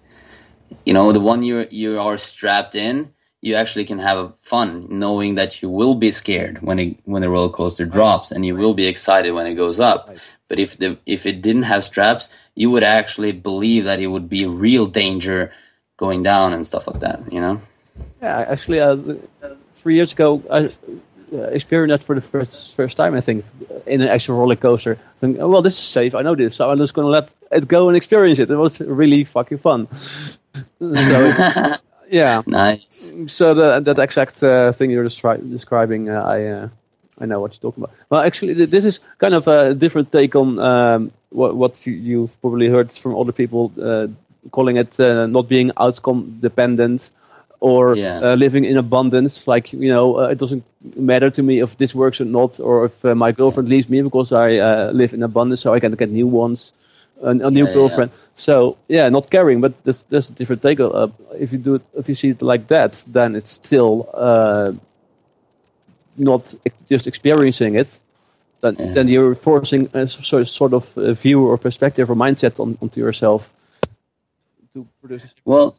You 0.85 0.93
know, 0.93 1.11
the 1.11 1.19
one 1.19 1.43
you 1.43 1.67
you 1.71 1.99
are 1.99 2.17
strapped 2.17 2.75
in, 2.75 3.13
you 3.41 3.55
actually 3.55 3.85
can 3.85 3.99
have 3.99 4.37
fun 4.37 4.87
knowing 4.89 5.35
that 5.35 5.61
you 5.61 5.69
will 5.69 5.95
be 5.95 6.11
scared 6.11 6.61
when 6.61 6.79
it 6.79 6.97
when 7.05 7.21
the 7.21 7.29
roller 7.29 7.51
coaster 7.51 7.85
drops, 7.85 8.31
and 8.31 8.45
you 8.45 8.55
will 8.55 8.73
be 8.73 8.87
excited 8.87 9.31
when 9.31 9.47
it 9.47 9.55
goes 9.55 9.79
up. 9.79 10.09
But 10.47 10.59
if 10.59 10.77
the 10.77 10.97
if 11.05 11.25
it 11.25 11.41
didn't 11.41 11.63
have 11.63 11.83
straps, 11.83 12.29
you 12.55 12.69
would 12.71 12.83
actually 12.83 13.31
believe 13.31 13.85
that 13.85 13.99
it 13.99 14.07
would 14.07 14.29
be 14.29 14.45
real 14.45 14.85
danger 14.85 15.51
going 15.97 16.23
down 16.23 16.53
and 16.53 16.65
stuff 16.65 16.87
like 16.87 16.99
that. 17.01 17.31
You 17.31 17.39
know. 17.39 17.61
Yeah, 18.21 18.45
actually, 18.49 18.79
uh, 18.79 18.97
three 19.77 19.95
years 19.95 20.11
ago, 20.11 20.41
I 20.51 20.69
uh, 21.33 21.43
experienced 21.51 21.91
that 21.91 22.03
for 22.03 22.15
the 22.15 22.21
first 22.21 22.75
first 22.75 22.97
time. 22.97 23.15
I 23.15 23.21
think 23.21 23.45
in 23.85 24.01
an 24.01 24.07
actual 24.07 24.37
roller 24.37 24.55
coaster. 24.55 24.97
I 24.99 25.19
think, 25.19 25.37
oh, 25.39 25.49
well, 25.49 25.61
this 25.61 25.73
is 25.73 25.85
safe. 25.85 26.15
I 26.15 26.21
know 26.21 26.35
this, 26.35 26.55
so 26.55 26.69
I'm 26.69 26.77
just 26.77 26.93
going 26.93 27.05
to 27.05 27.11
let 27.11 27.29
it 27.51 27.67
go 27.67 27.87
and 27.87 27.97
experience 27.97 28.39
it. 28.39 28.49
It 28.49 28.55
was 28.55 28.79
really 28.81 29.23
fucking 29.23 29.57
fun. 29.57 29.87
so, 30.79 31.75
yeah. 32.09 32.41
Nice. 32.47 33.13
So 33.27 33.53
the, 33.53 33.79
that 33.79 33.99
exact 33.99 34.41
uh, 34.43 34.71
thing 34.73 34.91
you're 34.91 35.05
descri- 35.05 35.49
describing, 35.49 36.09
uh, 36.09 36.21
I 36.21 36.45
uh, 36.45 36.69
I 37.19 37.25
know 37.25 37.39
what 37.39 37.53
you're 37.53 37.71
talking 37.71 37.83
about. 37.83 37.95
Well, 38.09 38.21
actually, 38.21 38.55
th- 38.55 38.69
this 38.69 38.85
is 38.85 38.99
kind 39.17 39.33
of 39.33 39.47
a 39.47 39.73
different 39.73 40.11
take 40.11 40.35
on 40.35 40.59
um, 40.59 41.11
what 41.29 41.55
what 41.55 41.85
you, 41.85 41.93
you've 41.93 42.41
probably 42.41 42.67
heard 42.69 42.91
from 42.91 43.15
other 43.15 43.31
people 43.31 43.71
uh, 43.81 44.07
calling 44.51 44.77
it 44.77 44.99
uh, 44.99 45.27
not 45.27 45.47
being 45.47 45.71
outcome 45.77 46.37
dependent 46.41 47.09
or 47.59 47.95
Yeah. 47.97 48.19
uh, 48.23 48.35
living 48.35 48.63
in 48.65 48.77
abundance. 48.77 49.47
Like 49.47 49.73
you 49.73 49.89
know, 49.89 50.19
uh, 50.19 50.27
it 50.31 50.37
doesn't 50.37 50.63
matter 50.95 51.29
to 51.29 51.43
me 51.43 51.59
if 51.61 51.77
this 51.77 51.93
works 51.93 52.21
or 52.21 52.25
not, 52.25 52.59
or 52.59 52.85
if 52.85 53.05
uh, 53.05 53.15
my 53.15 53.31
girlfriend 53.31 53.69
leaves 53.69 53.89
me 53.89 54.01
because 54.01 54.31
I 54.31 54.57
uh, 54.57 54.91
live 54.93 55.13
in 55.13 55.23
abundance, 55.23 55.61
so 55.61 55.73
I 55.73 55.79
can 55.79 55.93
get 55.95 56.09
new 56.09 56.27
ones. 56.27 56.73
A, 57.21 57.29
a 57.29 57.33
new 57.33 57.49
Yeah, 57.49 57.51
yeah, 57.51 57.67
yeah. 57.67 57.73
girlfriend. 57.73 58.11
So 58.35 58.77
yeah, 58.87 59.09
not 59.09 59.29
caring, 59.29 59.61
but 59.61 59.73
there's, 59.83 60.03
that's 60.03 60.29
a 60.29 60.33
different 60.33 60.61
take. 60.61 60.79
Uh, 60.79 61.07
if 61.37 61.51
you 61.51 61.57
do 61.59 61.75
it, 61.75 61.81
if 61.93 62.07
you 62.09 62.15
see 62.15 62.29
it 62.29 62.41
like 62.41 62.67
that, 62.67 63.03
then 63.07 63.35
it's 63.35 63.51
still 63.51 64.09
uh, 64.13 64.71
not 66.17 66.55
just 66.89 67.07
experiencing 67.07 67.75
it. 67.75 67.99
Then, 68.61 68.75
Yeah. 68.77 68.93
then 68.93 69.07
you're 69.07 69.35
forcing 69.35 69.89
a 69.93 70.07
sort 70.07 70.47
sort 70.47 70.73
of 70.73 70.93
view 71.21 71.47
or 71.47 71.57
perspective 71.57 72.09
or 72.09 72.15
mindset 72.15 72.59
on, 72.59 72.77
onto 72.81 72.99
yourself 72.99 73.49
to 74.73 74.85
produce. 75.01 75.33
Well, 75.45 75.75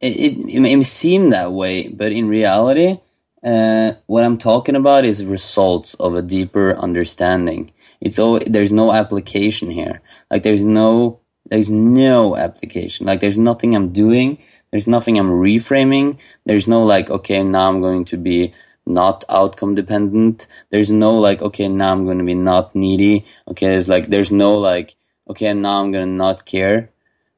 it, 0.00 0.16
it, 0.16 0.56
it 0.56 0.60
may 0.60 0.82
seem 0.82 1.30
that 1.30 1.52
way, 1.52 1.88
but 1.88 2.12
in 2.12 2.28
reality, 2.28 2.98
uh, 3.44 3.92
what 4.06 4.24
I'm 4.24 4.38
talking 4.38 4.74
about 4.74 5.04
is 5.04 5.24
results 5.24 5.94
of 5.94 6.14
a 6.14 6.22
deeper 6.22 6.74
understanding. 6.74 7.72
It's 8.00 8.18
all 8.18 8.40
there's 8.44 8.72
no 8.72 8.92
application 8.92 9.70
here. 9.70 10.00
Like 10.30 10.42
there's 10.42 10.64
no 10.64 11.20
there's 11.46 11.70
no 11.70 12.36
application. 12.36 13.06
Like 13.06 13.20
there's 13.20 13.38
nothing 13.38 13.74
I'm 13.74 13.92
doing. 13.92 14.38
There's 14.70 14.88
nothing 14.88 15.18
I'm 15.18 15.30
reframing. 15.30 16.18
There's 16.44 16.66
no 16.66 16.84
like 16.84 17.10
okay 17.10 17.42
now 17.42 17.68
I'm 17.68 17.80
going 17.80 18.06
to 18.06 18.16
be 18.16 18.54
not 18.86 19.24
outcome 19.28 19.74
dependent. 19.74 20.46
There's 20.70 20.90
no 20.90 21.18
like 21.18 21.42
okay 21.42 21.68
now 21.68 21.92
I'm 21.92 22.06
going 22.06 22.18
to 22.18 22.24
be 22.24 22.34
not 22.34 22.74
needy. 22.74 23.26
Okay, 23.48 23.74
it's 23.76 23.88
like 23.88 24.08
there's 24.08 24.32
no 24.32 24.54
like 24.54 24.96
okay 25.28 25.52
now 25.52 25.82
I'm 25.82 25.92
going 25.92 26.08
to 26.08 26.14
not 26.14 26.46
care 26.46 26.90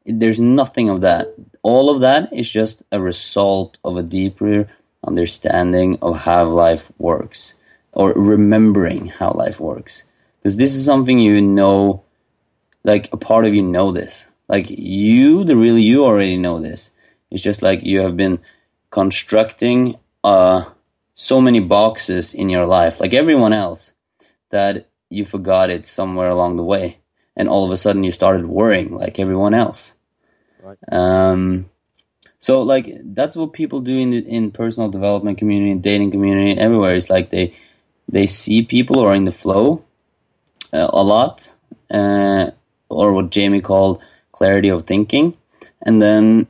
there's 0.07 0.40
nothing 0.40 0.88
of 0.88 1.01
that. 1.01 1.35
All 1.62 1.90
of 1.90 2.01
that 2.01 2.33
is 2.33 2.51
just 2.51 2.85
a 2.92 3.01
result 3.01 3.79
of 3.85 3.97
a 3.97 4.03
deeper 4.03 4.69
understanding 5.07 5.99
of 6.03 6.16
how 6.16 6.47
life 6.47 6.90
works 6.99 7.55
or 7.92 8.12
remembering 8.14 9.07
how 9.07 9.33
life 9.33 9.61
works. 9.61 10.05
Because 10.38 10.57
this 10.57 10.75
is 10.75 10.85
something 10.85 11.19
you 11.19 11.40
know, 11.40 12.05
like 12.85 13.12
a 13.12 13.16
part 13.16 13.45
of 13.47 13.55
you 13.55 13.62
know 13.62 13.92
this. 13.92 14.31
Like 14.49 14.66
you, 14.69 15.45
the 15.45 15.57
real 15.57 15.79
you 15.79 16.05
already 16.05 16.37
know 16.37 16.61
this. 16.61 16.90
It's 17.31 17.42
just 17.42 17.62
like 17.62 17.83
you 17.83 18.01
have 18.01 18.16
been 18.16 18.40
constructing 18.90 19.97
uh, 20.23 20.64
so 21.14 21.40
many 21.40 21.61
boxes 21.61 22.35
in 22.35 22.49
your 22.49 22.66
life, 22.66 23.01
like 23.01 23.14
everyone 23.14 23.53
else, 23.53 23.92
that 24.51 24.88
you 25.09 25.25
forgot 25.25 25.71
it 25.71 25.87
somewhere 25.87 26.29
along 26.29 26.57
the 26.57 26.64
way. 26.64 26.99
And 27.35 27.49
all 27.49 27.64
of 27.64 27.71
a 27.71 27.77
sudden 27.77 28.05
you 28.05 28.12
started 28.12 28.47
worrying 28.47 28.95
like 28.95 29.19
everyone 29.19 29.55
else. 29.55 29.95
Right. 30.62 30.79
Um, 30.90 31.66
so 32.38 32.62
like 32.62 32.99
that's 33.14 33.37
what 33.37 33.53
people 33.53 33.81
do 33.81 33.99
in 33.99 34.11
the 34.11 34.18
in 34.18 34.51
personal 34.51 34.90
development 34.90 35.38
community, 35.38 35.75
dating 35.81 36.11
community, 36.11 36.59
everywhere. 36.59 36.94
It's 36.94 37.11
like 37.11 37.31
they 37.31 37.55
they 38.09 38.27
see 38.27 38.62
people 38.62 39.01
are 39.01 39.14
in 39.14 39.25
the 39.25 39.33
flow 39.33 39.85
uh, 40.72 40.88
a 40.92 41.03
lot, 41.03 41.53
uh, 41.90 42.51
or 42.88 43.12
what 43.12 43.31
Jamie 43.31 43.61
called 43.62 44.03
clarity 44.33 44.68
of 44.68 44.87
thinking, 44.87 45.37
and 45.83 46.01
then 46.03 46.46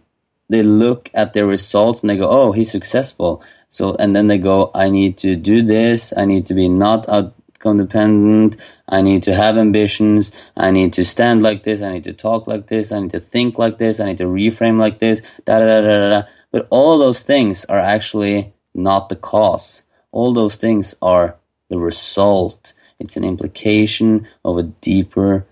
they 0.48 0.62
look 0.62 1.10
at 1.14 1.32
their 1.32 1.46
results 1.46 2.02
and 2.02 2.10
they 2.10 2.16
go, 2.16 2.28
"Oh, 2.28 2.52
he's 2.52 2.70
successful." 2.70 3.42
So 3.68 3.94
and 3.98 4.14
then 4.14 4.26
they 4.26 4.38
go, 4.38 4.70
"I 4.74 4.90
need 4.90 5.18
to 5.18 5.36
do 5.36 5.62
this. 5.62 6.12
I 6.16 6.24
need 6.24 6.46
to 6.46 6.54
be 6.54 6.68
not 6.68 7.08
outcome 7.08 7.35
dependent. 7.74 8.56
I 8.88 9.02
need 9.02 9.24
to 9.24 9.34
have 9.34 9.58
ambitions. 9.58 10.32
I 10.56 10.70
need 10.70 10.92
to 10.94 11.04
stand 11.04 11.42
like 11.42 11.62
this. 11.62 11.82
I 11.82 11.90
need 11.92 12.04
to 12.04 12.12
talk 12.12 12.46
like 12.46 12.66
this. 12.66 12.92
I 12.92 13.00
need 13.00 13.10
to 13.10 13.20
think 13.20 13.58
like 13.58 13.78
this. 13.78 14.00
I 14.00 14.06
need 14.06 14.18
to 14.18 14.24
reframe 14.24 14.78
like 14.78 14.98
this." 14.98 15.20
Da 15.44 15.58
da 15.58 15.66
da 15.66 15.80
da 15.80 15.96
da. 15.96 16.08
da. 16.08 16.28
But 16.52 16.68
all 16.70 16.98
those 16.98 17.22
things 17.22 17.64
are 17.64 17.78
actually 17.78 18.52
not 18.74 19.08
the 19.08 19.16
cause. 19.16 19.82
All 20.12 20.32
those 20.32 20.56
things 20.56 20.94
are 21.02 21.36
the 21.68 21.78
result. 21.78 22.74
It's 22.98 23.16
an 23.16 23.24
implication 23.24 24.28
of 24.44 24.56
a 24.58 24.62
deeper 24.62 25.46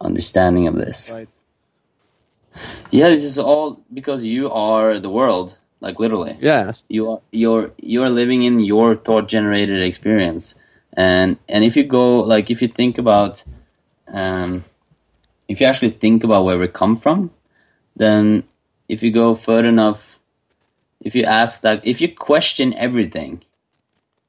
understanding 0.00 0.66
of 0.66 0.74
this. 0.74 1.10
Right. 1.10 1.28
Yeah, 2.90 3.08
this 3.08 3.24
is 3.24 3.38
all 3.38 3.80
because 3.92 4.24
you 4.24 4.50
are 4.50 4.98
the 4.98 5.08
world. 5.08 5.56
like 5.80 5.98
literally. 5.98 6.36
Yes. 6.40 6.84
You 6.88 7.10
are 7.12 7.20
you're 7.32 7.72
you're 7.78 8.10
living 8.10 8.42
in 8.42 8.60
your 8.60 8.94
thought 8.94 9.28
generated 9.28 9.82
experience, 9.82 10.54
and 10.94 11.38
and 11.48 11.64
if 11.64 11.76
you 11.76 11.84
go 11.84 12.20
like 12.20 12.50
if 12.50 12.62
you 12.62 12.68
think 12.68 12.98
about, 12.98 13.44
um, 14.08 14.64
if 15.48 15.60
you 15.60 15.66
actually 15.66 15.90
think 15.90 16.24
about 16.24 16.44
where 16.44 16.58
we 16.58 16.68
come 16.68 16.96
from, 16.96 17.30
then 17.96 18.44
if 18.88 19.02
you 19.02 19.10
go 19.10 19.34
further 19.34 19.68
enough, 19.68 20.18
if 21.00 21.14
you 21.14 21.24
ask 21.24 21.62
that, 21.62 21.86
if 21.86 22.00
you 22.00 22.14
question 22.14 22.74
everything, 22.74 23.42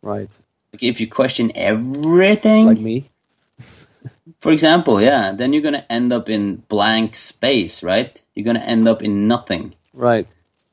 Right. 0.01 0.39
like 0.73 0.83
if 0.83 1.01
you 1.01 1.07
question 1.07 1.51
everything, 1.55 2.67
Like 2.67 2.79
me. 2.79 3.09
for 4.39 4.51
example, 4.51 5.01
yeah, 5.01 5.31
then 5.31 5.53
you're 5.53 5.63
gonna 5.63 5.85
end 5.89 6.13
up 6.13 6.29
in 6.29 6.57
blank 6.67 7.15
space, 7.15 7.83
right? 7.83 8.21
You're 8.35 8.45
gonna 8.45 8.59
end 8.59 8.87
up 8.87 9.01
in 9.01 9.27
nothing. 9.27 9.75
Right. 9.93 10.27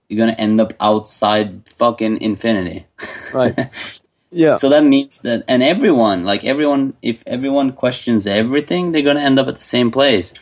You're 0.08 0.18
gonna 0.18 0.38
end 0.38 0.60
up 0.60 0.72
outside 0.80 1.68
fucking 1.68 2.20
infinity. 2.22 2.86
Right. 3.34 3.54
Yeah. 4.30 4.54
so 4.54 4.68
that 4.70 4.84
means 4.84 5.22
that, 5.22 5.44
and 5.48 5.62
everyone, 5.62 6.24
like 6.24 6.44
everyone, 6.44 6.94
if 7.02 7.22
everyone 7.26 7.72
questions 7.72 8.26
everything, 8.26 8.92
they're 8.92 9.02
gonna 9.02 9.20
end 9.20 9.38
up 9.38 9.48
at 9.48 9.54
the 9.54 9.60
same 9.60 9.90
place, 9.90 10.34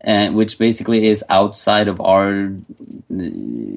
and 0.00 0.34
which 0.34 0.58
basically 0.58 1.06
is 1.06 1.24
outside 1.28 1.88
of 1.88 2.00
our 2.00 2.46
uh, 2.46 3.24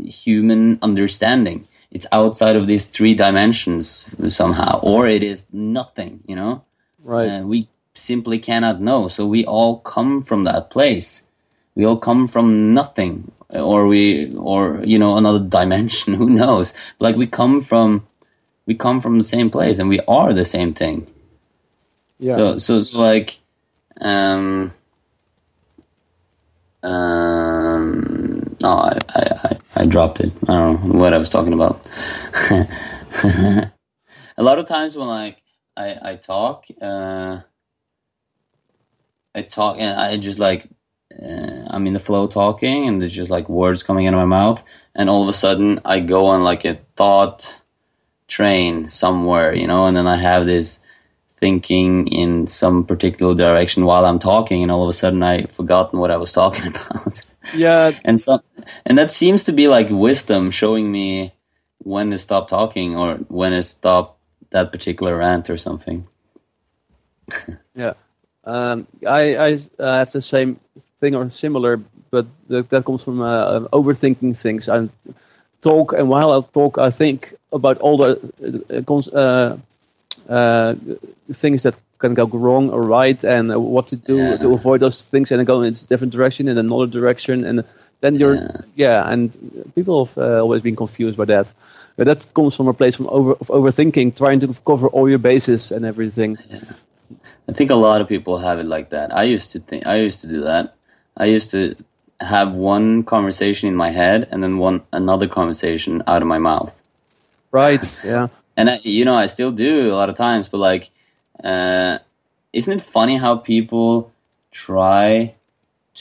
human 0.05 0.79
understanding. 0.81 1.67
It's 1.91 2.07
outside 2.11 2.57
of 2.57 2.67
these 2.67 2.87
three 2.87 3.15
dimensions 3.15 4.13
somehow, 4.33 4.81
or 4.81 5.07
it 5.07 5.23
is 5.23 5.45
nothing. 5.51 6.23
You 6.27 6.35
know. 6.35 6.63
right. 7.03 7.29
Uh, 7.29 7.45
we 7.45 7.67
simply 7.95 8.39
cannot 8.39 8.81
know. 8.81 9.07
So 9.07 9.25
we 9.25 9.45
all 9.45 9.79
come 9.79 10.21
from 10.21 10.43
that 10.43 10.69
place. 10.69 11.23
We 11.75 11.85
all 11.85 11.97
come 11.97 12.27
from 12.27 12.73
nothing, 12.73 13.31
or 13.49 13.87
we, 13.87 14.33
or 14.35 14.81
you 14.83 14.99
know, 14.99 15.17
another 15.17 15.39
dimension. 15.59 16.13
Who 16.13 16.29
knows? 16.29 16.73
Like 16.99 17.15
we 17.15 17.27
come 17.27 17.61
from, 17.61 18.07
we 18.65 18.75
come 18.75 19.01
from 19.01 19.17
the 19.17 19.23
same 19.23 19.49
place, 19.49 19.79
and 19.79 19.89
we 19.89 19.99
are 20.07 20.33
the 20.33 20.45
same 20.45 20.73
thing. 20.73 21.07
yeah. 22.19 22.35
So, 22.35 22.57
so, 22.57 22.81
so, 22.81 22.99
like, 22.99 23.39
um, 24.01 24.71
um, 26.83 28.55
no, 28.61 28.69
I, 28.69 28.97
I, 29.09 29.57
I, 29.75 29.85
dropped 29.85 30.19
it. 30.19 30.31
I 30.47 30.53
don't 30.53 30.85
know 30.85 30.99
what 30.99 31.13
I 31.13 31.17
was 31.17 31.29
talking 31.29 31.53
about. 31.53 31.89
a 32.51 33.71
lot 34.37 34.59
of 34.59 34.67
times 34.67 34.95
when 34.95 35.07
like 35.07 35.41
I, 35.75 36.11
I 36.11 36.15
talk, 36.15 36.65
uh, 36.81 37.39
I 39.33 39.41
talk 39.41 39.79
and 39.79 39.99
I 39.99 40.17
just 40.17 40.39
like 40.39 40.67
uh, 41.11 41.65
I'm 41.67 41.87
in 41.87 41.93
the 41.93 41.99
flow 41.99 42.27
talking 42.27 42.87
and 42.87 43.01
there's 43.01 43.13
just 43.13 43.31
like 43.31 43.49
words 43.49 43.83
coming 43.83 44.07
out 44.07 44.13
of 44.13 44.19
my 44.19 44.25
mouth 44.25 44.63
and 44.95 45.09
all 45.09 45.23
of 45.23 45.29
a 45.29 45.33
sudden 45.33 45.81
I 45.85 45.99
go 45.99 46.27
on 46.27 46.43
like 46.43 46.65
a 46.65 46.79
thought 46.95 47.61
train 48.27 48.87
somewhere, 48.87 49.53
you 49.53 49.67
know, 49.67 49.85
and 49.85 49.95
then 49.95 50.07
I 50.07 50.15
have 50.15 50.45
this 50.45 50.79
thinking 51.29 52.07
in 52.07 52.47
some 52.47 52.85
particular 52.85 53.35
direction 53.35 53.85
while 53.85 54.05
I'm 54.05 54.19
talking 54.19 54.63
and 54.63 54.71
all 54.71 54.83
of 54.83 54.89
a 54.89 54.93
sudden 54.93 55.21
I've 55.21 55.51
forgotten 55.51 55.99
what 55.99 56.11
I 56.11 56.17
was 56.17 56.31
talking 56.41 56.67
about. 56.67 57.21
yeah. 57.53 57.91
and 58.05 58.19
so 58.19 58.39
and 58.85 58.97
that 58.97 59.11
seems 59.11 59.43
to 59.45 59.51
be 59.51 59.67
like 59.67 59.87
wisdom 59.89 60.51
showing 60.51 60.91
me 60.91 61.33
when 61.79 62.11
to 62.11 62.17
stop 62.17 62.47
talking 62.47 62.97
or 62.97 63.15
when 63.27 63.51
to 63.51 63.61
stop 63.61 64.17
that 64.51 64.71
particular 64.71 65.17
rant 65.17 65.49
or 65.49 65.57
something. 65.57 66.07
Yeah. 67.75 67.93
Um, 68.45 68.87
I, 69.05 69.35
I 69.35 69.59
uh, 69.79 69.97
have 69.97 70.11
the 70.11 70.21
same 70.21 70.61
thing 71.01 71.13
or 71.13 71.29
similar, 71.29 71.77
but 72.09 72.25
that, 72.47 72.69
that 72.69 72.85
comes 72.85 73.03
from 73.03 73.19
uh, 73.19 73.61
overthinking 73.73 74.37
things. 74.37 74.69
I 74.69 74.87
talk, 75.61 75.91
and 75.93 76.07
while 76.07 76.31
I 76.31 76.41
talk, 76.53 76.77
I 76.77 76.91
think 76.91 77.33
about 77.55 77.77
all 77.79 77.97
the 77.97 78.11
uh, 78.69 78.81
cons- 78.83 79.13
uh, 79.13 79.57
uh, 80.29 80.75
things 81.33 81.63
that 81.63 81.75
can 81.97 82.13
go 82.13 82.25
wrong 82.25 82.69
or 82.69 82.81
right, 82.81 83.23
and 83.23 83.51
uh, 83.51 83.59
what 83.59 83.87
to 83.87 83.95
do 83.95 84.15
Yeah. 84.17 84.37
to 84.37 84.53
avoid 84.53 84.79
those 84.81 85.03
things, 85.11 85.31
and 85.31 85.45
go 85.47 85.61
in 85.61 85.73
a 85.73 85.77
different 85.91 86.13
direction, 86.13 86.47
in 86.47 86.57
another 86.57 86.87
direction, 86.87 87.45
and 87.45 87.63
then 88.01 88.15
you're 88.15 88.35
Yeah. 88.35 88.61
yeah. 88.75 89.11
and 89.11 89.31
people 89.75 90.05
have 90.05 90.17
uh, 90.17 90.41
always 90.43 90.61
been 90.61 90.75
confused 90.75 91.17
by 91.17 91.25
that. 91.25 91.47
But 91.97 92.07
that 92.07 92.27
comes 92.33 92.55
from 92.55 92.67
a 92.67 92.73
place 92.73 92.95
from 92.97 93.07
over 93.09 93.31
of 93.41 93.47
overthinking, 93.47 94.15
trying 94.17 94.41
to 94.41 94.47
cover 94.65 94.87
all 94.87 95.07
your 95.09 95.19
bases 95.21 95.71
and 95.71 95.85
everything. 95.85 96.37
I 97.49 97.53
think 97.53 97.71
a 97.71 97.75
lot 97.75 98.01
of 98.01 98.07
people 98.07 98.37
have 98.37 98.59
it 98.59 98.65
like 98.65 98.89
that. 98.89 99.15
I 99.15 99.23
used 99.33 99.51
to 99.53 99.59
think 99.59 99.87
I 99.87 100.05
used 100.05 100.21
to 100.21 100.27
do 100.27 100.41
that. 100.41 100.73
I 101.15 101.25
used 101.35 101.51
to 101.51 101.75
have 102.19 102.51
one 102.53 103.03
conversation 103.03 103.69
in 103.69 103.75
my 103.75 103.91
head 103.91 104.27
and 104.31 104.41
then 104.43 104.57
one 104.57 104.81
another 104.91 105.27
conversation 105.27 106.03
out 106.07 106.21
of 106.21 106.27
my 106.27 106.39
mouth. 106.39 106.73
Right. 107.55 108.01
Yeah. 108.03 108.27
And 108.57 108.69
I, 108.69 108.79
you 108.83 109.05
know, 109.05 109.15
I 109.15 109.27
still 109.27 109.53
do 109.53 109.93
a 109.93 109.95
lot 109.95 110.09
of 110.09 110.15
times, 110.15 110.49
but 110.49 110.57
like, 110.57 110.89
uh, 111.41 111.99
isn't 112.51 112.79
it 112.79 112.81
funny 112.81 113.15
how 113.15 113.37
people 113.37 114.11
try 114.51 115.35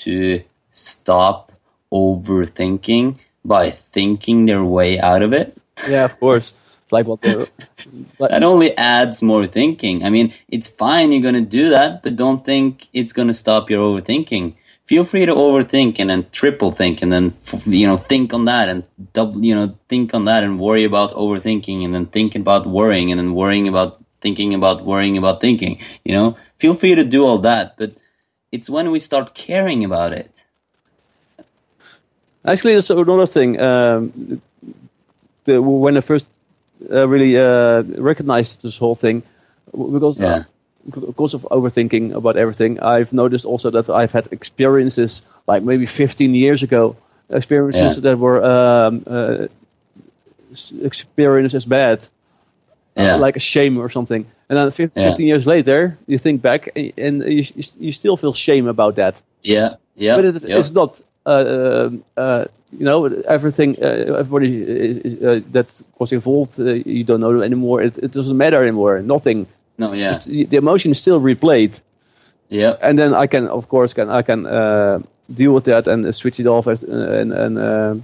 to 0.03 0.43
stop 0.73 1.53
overthinking 1.93 3.19
by 3.45 3.71
thinking 3.71 4.47
their 4.47 4.65
way 4.65 4.99
out 4.99 5.23
of 5.23 5.33
it? 5.33 5.57
Yeah, 5.89 6.05
of 6.07 6.19
course. 6.19 6.55
Like 6.91 7.07
what? 7.07 7.21
That 7.23 8.43
only 8.43 8.77
adds 8.77 9.23
more 9.23 9.47
thinking. 9.47 10.05
I 10.05 10.11
mean, 10.11 10.35
it's 10.49 10.69
fine, 10.69 11.13
you're 11.13 11.23
gonna 11.23 11.41
do 11.41 11.71
that, 11.71 12.03
but 12.03 12.17
don't 12.17 12.45
think 12.45 12.89
it's 12.93 13.13
gonna 13.13 13.33
stop 13.33 13.71
your 13.71 13.81
overthinking. 13.81 14.55
Feel 14.85 15.05
free 15.05 15.25
to 15.25 15.35
overthink 15.35 15.99
and 15.99 16.11
then 16.11 16.27
triple 16.31 16.71
think 16.71 17.01
and 17.01 17.11
then, 17.11 17.27
f- 17.27 17.67
you 17.67 17.87
know, 17.87 17.97
think 17.97 18.35
on 18.35 18.45
that 18.45 18.69
and 18.69 18.85
double, 19.15 19.43
you 19.43 19.55
know, 19.55 19.79
think 19.89 20.13
on 20.13 20.27
that 20.27 20.45
and 20.45 20.61
worry 20.61 20.85
about 20.85 21.13
overthinking 21.13 21.85
and 21.85 21.95
then 21.95 22.07
think 22.07 22.35
about 22.35 22.67
worrying 22.67 23.11
and 23.11 23.19
then 23.19 23.35
worrying 23.35 23.67
about 23.67 24.03
thinking 24.21 24.53
about 24.53 24.85
worrying 24.85 25.17
about 25.17 25.41
thinking, 25.41 25.79
you 26.05 26.13
know? 26.15 26.37
Feel 26.59 26.75
free 26.75 26.95
to 26.95 27.05
do 27.05 27.25
all 27.25 27.39
that, 27.39 27.77
but 27.79 27.93
it's 28.53 28.69
when 28.69 28.91
we 28.91 28.99
start 28.99 29.35
caring 29.35 29.85
about 29.85 30.13
it. 30.13 30.45
actually, 32.45 32.73
there's 32.73 32.91
another 32.91 33.27
thing. 33.27 33.61
Um, 33.61 34.43
the, 35.45 35.61
when 35.61 35.97
I 35.97 36.01
first 36.01 36.27
uh, 36.91 37.09
really 37.09 37.39
uh, 37.39 37.83
recognized 37.83 38.63
this 38.63 38.77
whole 38.77 38.95
thing, 38.95 39.23
because 39.73 40.19
Yeah. 40.21 40.45
Uh, 40.93 41.01
because 41.01 41.35
of 41.35 41.43
overthinking 41.51 42.13
about 42.15 42.37
everything, 42.37 42.81
I've 42.81 43.13
noticed 43.13 43.45
also 43.45 43.71
that 43.71 43.89
I've 43.89 44.13
had 44.13 44.29
experiences 44.33 45.23
like 45.47 45.63
maybe 45.63 45.87
15 45.87 46.35
years 46.35 46.63
ago, 46.63 46.97
experiences 47.31 47.97
Yeah. 47.97 48.01
that 48.03 48.19
were 48.19 48.43
um, 48.45 49.03
uh, 49.07 49.47
experienced 50.83 51.55
as 51.55 51.65
bad. 51.65 52.07
uh, 52.97 53.19
like 53.19 53.35
a 53.35 53.41
shame 53.41 53.77
or 53.79 53.89
something. 53.89 54.25
And 54.49 54.57
then 54.57 54.71
fif- 54.71 54.93
Yeah. 54.95 55.09
15 55.11 55.27
years 55.27 55.47
later, 55.47 55.99
you 56.07 56.17
think 56.19 56.43
back 56.43 56.69
and, 56.77 56.93
and 56.97 57.25
you, 57.25 57.45
you 57.81 57.93
still 57.93 58.17
feel 58.17 58.33
shame 58.33 58.69
about 58.69 58.95
that. 58.97 59.21
Yeah, 59.43 59.75
yeah. 59.97 60.15
but 60.17 60.25
it, 60.25 60.43
yeah. 60.45 60.59
it's 60.59 60.71
not. 60.71 61.01
Uh, 61.27 61.87
um, 61.89 62.05
uh, 62.17 62.45
you 62.79 62.85
know, 62.85 63.07
everything, 63.07 63.77
uh, 63.83 64.19
everybody 64.21 64.51
uh, 65.25 65.27
uh, 65.29 65.41
that 65.53 65.81
was 65.99 66.13
involved, 66.13 66.61
uh, 66.61 66.65
you 66.65 67.03
don't 67.03 67.21
know 67.21 67.41
anymore. 67.43 67.83
It, 67.83 67.99
it 67.99 68.13
doesn't 68.13 68.37
matter 68.37 68.63
anymore. 68.63 69.01
Nothing. 69.03 69.47
No, 69.79 69.93
yeah, 69.93 70.19
the 70.19 70.57
emotion 70.57 70.93
is 70.93 71.01
still 71.01 71.21
replayed, 71.21 71.81
yeah, 72.49 72.77
and 72.81 72.99
then 72.99 73.15
I 73.15 73.27
can, 73.27 73.49
of 73.49 73.69
course, 73.69 73.93
can 73.93 74.11
I 74.11 74.23
can 74.23 74.47
uh, 74.47 75.01
deal 75.33 75.53
with 75.53 75.65
that 75.65 75.87
and 75.87 76.07
uh, 76.07 76.13
switch 76.13 76.41
it 76.41 76.47
off 76.47 76.67
as, 76.67 76.85
uh, 76.85 77.19
and 77.21 77.33
and 77.33 77.59
uh, 77.59 77.95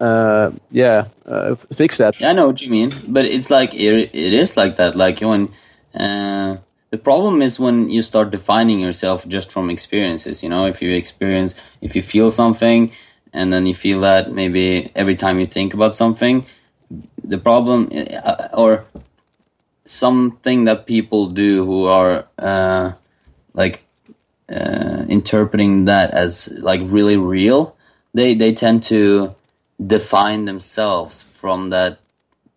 uh, 0.00 0.50
yeah, 0.70 1.08
uh, 1.26 1.54
fix 1.54 1.98
that. 1.98 2.22
I 2.22 2.32
know 2.32 2.46
what 2.46 2.62
you 2.62 2.70
mean, 2.70 2.90
but 3.08 3.24
it's 3.24 3.50
like 3.50 3.74
it, 3.74 4.10
it 4.12 4.32
is 4.32 4.56
like 4.56 4.76
that. 4.76 4.96
Like 4.96 5.20
when 5.20 5.48
uh, 5.94 6.56
the 6.90 6.98
problem 6.98 7.42
is 7.42 7.60
when 7.60 7.88
you 7.88 8.02
start 8.02 8.30
defining 8.30 8.80
yourself 8.80 9.26
just 9.28 9.52
from 9.52 9.70
experiences. 9.70 10.42
You 10.42 10.48
know, 10.48 10.66
if 10.66 10.82
you 10.82 10.92
experience, 10.92 11.54
if 11.80 11.94
you 11.96 12.02
feel 12.02 12.30
something, 12.30 12.92
and 13.32 13.52
then 13.52 13.66
you 13.66 13.74
feel 13.74 14.00
that 14.00 14.32
maybe 14.32 14.90
every 14.94 15.14
time 15.14 15.38
you 15.38 15.46
think 15.46 15.74
about 15.74 15.94
something, 15.94 16.46
the 17.22 17.38
problem 17.38 17.90
or 18.52 18.84
something 19.90 20.66
that 20.66 20.86
people 20.86 21.26
do 21.26 21.64
who 21.66 21.86
are 21.86 22.26
uh, 22.38 22.92
like 23.54 23.82
uh, 24.48 25.04
interpreting 25.08 25.86
that 25.86 26.12
as 26.12 26.48
like 26.60 26.80
really 26.84 27.16
real, 27.16 27.76
they 28.14 28.34
they 28.34 28.52
tend 28.52 28.84
to 28.84 29.34
define 29.84 30.44
themselves 30.44 31.40
from 31.40 31.70
that 31.70 31.98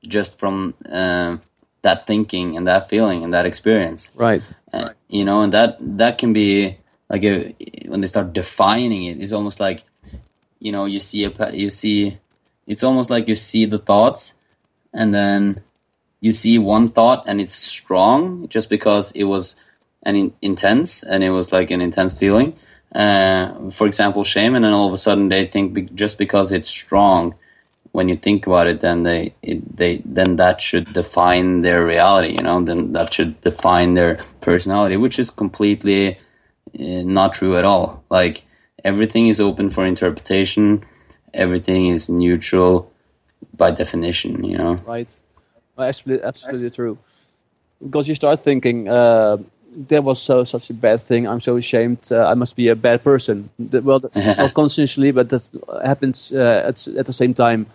just 0.08 0.38
from 0.38 0.76
uh, 0.92 1.38
that 1.82 2.06
thinking 2.06 2.56
and 2.56 2.68
that 2.68 2.90
feeling 2.90 3.24
and 3.24 3.34
that 3.34 3.46
experience 3.46 4.12
Right. 4.16 4.44
uh, 4.74 4.90
you 5.08 5.24
know 5.24 5.42
and 5.42 5.54
that 5.54 5.78
that 5.98 6.18
can 6.18 6.34
be 6.34 6.78
like 7.10 7.24
a, 7.24 7.56
when 7.88 8.02
they 8.02 8.08
start 8.08 8.34
defining 8.34 9.04
it 9.04 9.22
it's 9.22 9.32
almost 9.32 9.62
like 9.62 9.84
you 10.60 10.74
know 10.74 10.84
you 10.86 11.00
see 11.00 11.24
a 11.24 11.52
you 11.54 11.70
see 11.70 12.18
it's 12.68 12.84
almost 12.84 13.10
like 13.10 13.30
you 13.30 13.36
see 13.36 13.66
the 13.66 13.80
thoughts 13.80 14.34
and 14.94 15.14
then 15.16 15.64
you 16.24 16.32
see 16.32 16.58
one 16.58 16.88
thought 16.90 17.24
and 17.28 17.42
it's 17.42 17.54
strong 17.54 18.48
just 18.48 18.70
because 18.70 19.12
it 19.12 19.26
was 19.26 19.56
an 20.04 20.16
in, 20.16 20.34
intense 20.42 21.04
and 21.04 21.24
it 21.24 21.30
was 21.30 21.52
like 21.52 21.70
an 21.72 21.82
intense 21.82 22.18
feeling 22.18 22.56
uh, 22.96 23.70
for 23.70 23.88
example 23.88 24.24
shame 24.24 24.56
and 24.56 24.64
then 24.64 24.74
all 24.74 24.88
of 24.88 24.94
a 24.94 24.98
sudden 24.98 25.30
they 25.30 25.46
think 25.46 25.74
be, 25.74 25.82
just 26.04 26.18
because 26.18 26.54
it's 26.54 26.70
strong 26.70 27.36
when 27.94 28.10
you 28.10 28.16
think 28.16 28.48
about 28.48 28.68
it, 28.68 28.82
then 28.82 29.04
they 29.04 29.34
it, 29.42 29.78
they 29.78 30.02
then 30.04 30.36
that 30.38 30.60
should 30.60 30.92
define 30.92 31.62
their 31.62 31.86
reality. 31.86 32.34
You 32.34 32.44
know, 32.44 32.62
then 32.62 32.92
that 32.94 33.14
should 33.14 33.40
define 33.42 33.94
their 33.94 34.16
personality, 34.42 34.98
which 34.98 35.20
is 35.20 35.30
completely 35.30 36.18
uh, 36.80 37.04
not 37.06 37.34
true 37.34 37.56
at 37.58 37.66
all. 37.66 38.04
Like 38.10 38.44
everything 38.84 39.28
is 39.28 39.40
open 39.40 39.70
for 39.70 39.86
interpretation. 39.86 40.84
Everything 41.34 41.88
is 41.88 42.10
neutral 42.10 42.92
by 43.56 43.70
definition. 43.72 44.44
You 44.44 44.58
know, 44.58 44.74
right? 44.88 45.08
Absolutely, 45.78 46.26
absolutely 46.26 46.70
true. 46.70 46.98
Because 47.84 48.08
you 48.08 48.16
start 48.16 48.44
thinking. 48.44 48.88
Uh, 48.88 49.38
that 49.88 50.04
was 50.04 50.22
so 50.22 50.44
such 50.44 50.70
a 50.70 50.74
bad 50.74 51.02
thing. 51.02 51.28
I'm 51.28 51.42
so 51.42 51.58
ashamed. 51.58 52.12
Uh, 52.12 52.26
I 52.28 52.36
must 52.36 52.56
be 52.56 52.70
a 52.70 52.76
bad 52.76 53.04
person. 53.04 53.50
Well, 53.58 54.02
not 54.16 54.54
consciously, 54.54 55.12
but 55.12 55.30
that 55.30 55.50
happens 55.84 56.32
uh, 56.32 56.64
at, 56.68 56.88
at 56.88 57.06
the 57.06 57.14
same 57.14 57.34
time. 57.34 57.66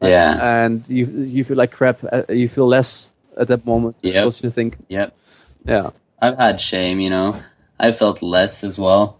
Yeah. 0.00 0.64
and 0.64 0.86
you 0.88 1.06
you 1.06 1.44
feel 1.44 1.56
like 1.56 1.72
crap. 1.72 2.04
Uh, 2.04 2.22
you 2.28 2.48
feel 2.48 2.66
less 2.66 3.10
at 3.36 3.48
that 3.48 3.64
moment. 3.64 3.96
Yeah. 4.02 4.22
Because 4.24 4.42
you 4.42 4.50
think. 4.50 4.76
Yep. 4.88 5.16
Yeah. 5.64 5.90
I've 6.20 6.36
had 6.36 6.60
shame. 6.60 7.00
You 7.00 7.10
know, 7.10 7.40
I 7.78 7.92
felt 7.92 8.22
less 8.22 8.64
as 8.64 8.78
well, 8.78 9.18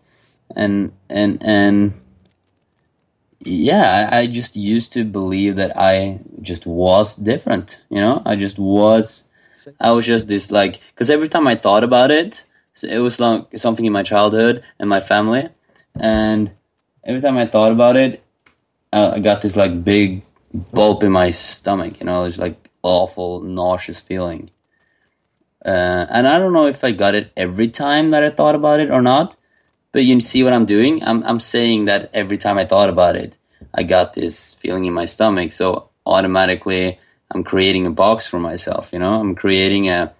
and 0.54 0.92
and 1.08 1.42
and 1.42 1.92
yeah, 3.44 4.08
I, 4.10 4.26
just 4.26 4.56
used 4.56 4.94
to 4.94 5.04
believe 5.04 5.56
that 5.56 5.76
I 5.76 6.20
just 6.40 6.66
was 6.66 7.14
different. 7.14 7.82
You 7.90 8.00
know, 8.00 8.22
I 8.24 8.36
just 8.36 8.58
was 8.58 9.24
I 9.80 9.92
was 9.92 10.06
just 10.06 10.28
this 10.28 10.50
like 10.50 10.80
because 10.88 11.10
every 11.10 11.28
time 11.28 11.46
I 11.46 11.54
thought 11.54 11.84
about 11.84 12.10
it, 12.10 12.44
it 12.82 12.98
was 13.00 13.20
like 13.20 13.58
something 13.58 13.84
in 13.84 13.92
my 13.92 14.02
childhood 14.02 14.64
and 14.78 14.88
my 14.88 15.00
family, 15.00 15.48
and 15.94 16.50
every 17.04 17.20
time 17.20 17.36
I 17.36 17.46
thought 17.46 17.72
about 17.72 17.96
it, 17.96 18.22
uh, 18.92 19.12
I 19.14 19.20
got 19.20 19.42
this 19.42 19.56
like 19.56 19.84
big 19.84 20.22
bulb 20.72 21.02
in 21.02 21.12
my 21.12 21.30
stomach. 21.30 22.00
You 22.00 22.06
know, 22.06 22.24
it's 22.24 22.38
like 22.38 22.70
awful 22.82 23.40
nauseous 23.40 24.00
feeling. 24.00 24.50
Uh, 25.64 26.06
and 26.10 26.28
I 26.28 26.38
don't 26.38 26.52
know 26.52 26.66
if 26.66 26.84
I 26.84 26.92
got 26.92 27.14
it 27.14 27.32
every 27.36 27.68
time 27.68 28.10
that 28.10 28.22
I 28.22 28.28
thought 28.28 28.54
about 28.54 28.80
it 28.80 28.90
or 28.90 29.00
not, 29.00 29.34
but 29.94 30.04
you 30.04 30.20
see 30.20 30.44
what 30.44 30.52
I'm 30.52 30.66
doing. 30.66 31.02
I'm 31.02 31.22
I'm 31.24 31.40
saying 31.40 31.86
that 31.86 32.10
every 32.12 32.36
time 32.36 32.58
I 32.58 32.66
thought 32.66 32.90
about 32.90 33.16
it, 33.16 33.38
I 33.72 33.84
got 33.84 34.12
this 34.12 34.52
feeling 34.52 34.84
in 34.84 34.92
my 34.92 35.06
stomach. 35.06 35.52
So 35.52 35.88
automatically 36.04 36.98
I'm 37.30 37.44
creating 37.44 37.86
a 37.86 37.90
box 37.90 38.26
for 38.26 38.38
myself, 38.38 38.92
you 38.92 38.98
know, 38.98 39.20
I'm 39.20 39.34
creating 39.34 39.88
a, 39.88 40.12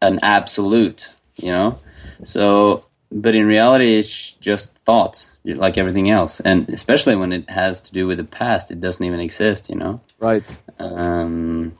an 0.00 0.20
absolute, 0.22 1.12
you 1.36 1.50
know, 1.50 1.78
so, 2.24 2.86
but 3.12 3.34
in 3.34 3.46
reality, 3.46 3.98
it's 3.98 4.32
just 4.32 4.76
thoughts 4.78 5.38
like 5.44 5.78
everything 5.78 6.10
else. 6.10 6.40
And 6.40 6.68
especially 6.70 7.16
when 7.16 7.32
it 7.32 7.50
has 7.50 7.82
to 7.82 7.92
do 7.92 8.06
with 8.06 8.18
the 8.18 8.24
past, 8.24 8.70
it 8.70 8.80
doesn't 8.80 9.04
even 9.04 9.20
exist, 9.20 9.68
you 9.68 9.76
know? 9.76 10.00
Right. 10.18 10.62
Um, 10.78 11.76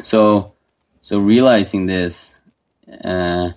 so, 0.00 0.54
so 1.02 1.18
realizing 1.18 1.86
this, 1.86 2.38
uh, 3.04 3.50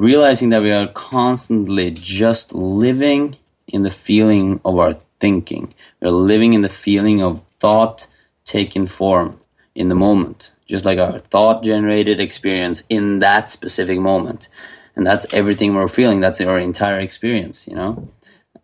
realizing 0.00 0.48
that 0.48 0.62
we 0.62 0.72
are 0.72 0.88
constantly 0.88 1.90
just 1.90 2.54
living 2.54 3.36
in 3.68 3.82
the 3.82 3.90
feeling 3.90 4.58
of 4.64 4.78
our 4.78 4.94
thinking. 5.20 5.74
We're 6.00 6.08
living 6.08 6.54
in 6.54 6.62
the 6.62 6.70
feeling 6.70 7.22
of 7.22 7.44
thought 7.60 8.06
taking 8.44 8.86
form 8.86 9.38
in 9.74 9.88
the 9.88 9.94
moment, 9.94 10.52
just 10.64 10.86
like 10.86 10.98
our 10.98 11.18
thought 11.18 11.62
generated 11.62 12.18
experience 12.18 12.82
in 12.88 13.18
that 13.18 13.50
specific 13.50 14.00
moment. 14.00 14.48
And 14.96 15.06
that's 15.06 15.34
everything 15.34 15.74
we're 15.74 15.86
feeling. 15.86 16.20
That's 16.20 16.40
our 16.40 16.58
entire 16.58 17.00
experience, 17.00 17.68
you 17.68 17.74
know? 17.74 18.08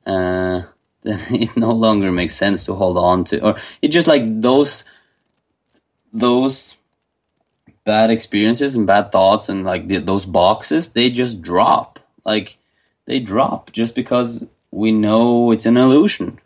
Uh, 0.07 0.63
it 1.05 1.55
no 1.55 1.73
longer 1.73 2.11
makes 2.11 2.35
sense 2.35 2.65
to 2.65 2.75
hold 2.75 2.97
on 2.97 3.25
to, 3.25 3.45
or 3.45 3.61
it 3.83 3.89
just 3.89 4.07
like 4.07 4.41
those, 4.41 4.85
those 6.15 6.76
bad 7.87 8.11
experiences 8.11 8.75
and 8.75 8.87
bad 8.87 9.11
thoughts 9.11 9.49
and 9.49 9.65
like 9.65 9.87
the, 9.87 9.99
those 9.99 10.27
boxes, 10.27 10.91
they 10.91 11.09
just 11.09 11.41
drop. 11.41 11.99
Like 12.25 12.59
they 13.07 13.21
drop 13.21 13.73
just 13.73 13.95
because 13.95 14.45
we 14.71 14.93
know 14.93 15.53
it's 15.53 15.65
an 15.65 15.79
illusion. 15.79 16.39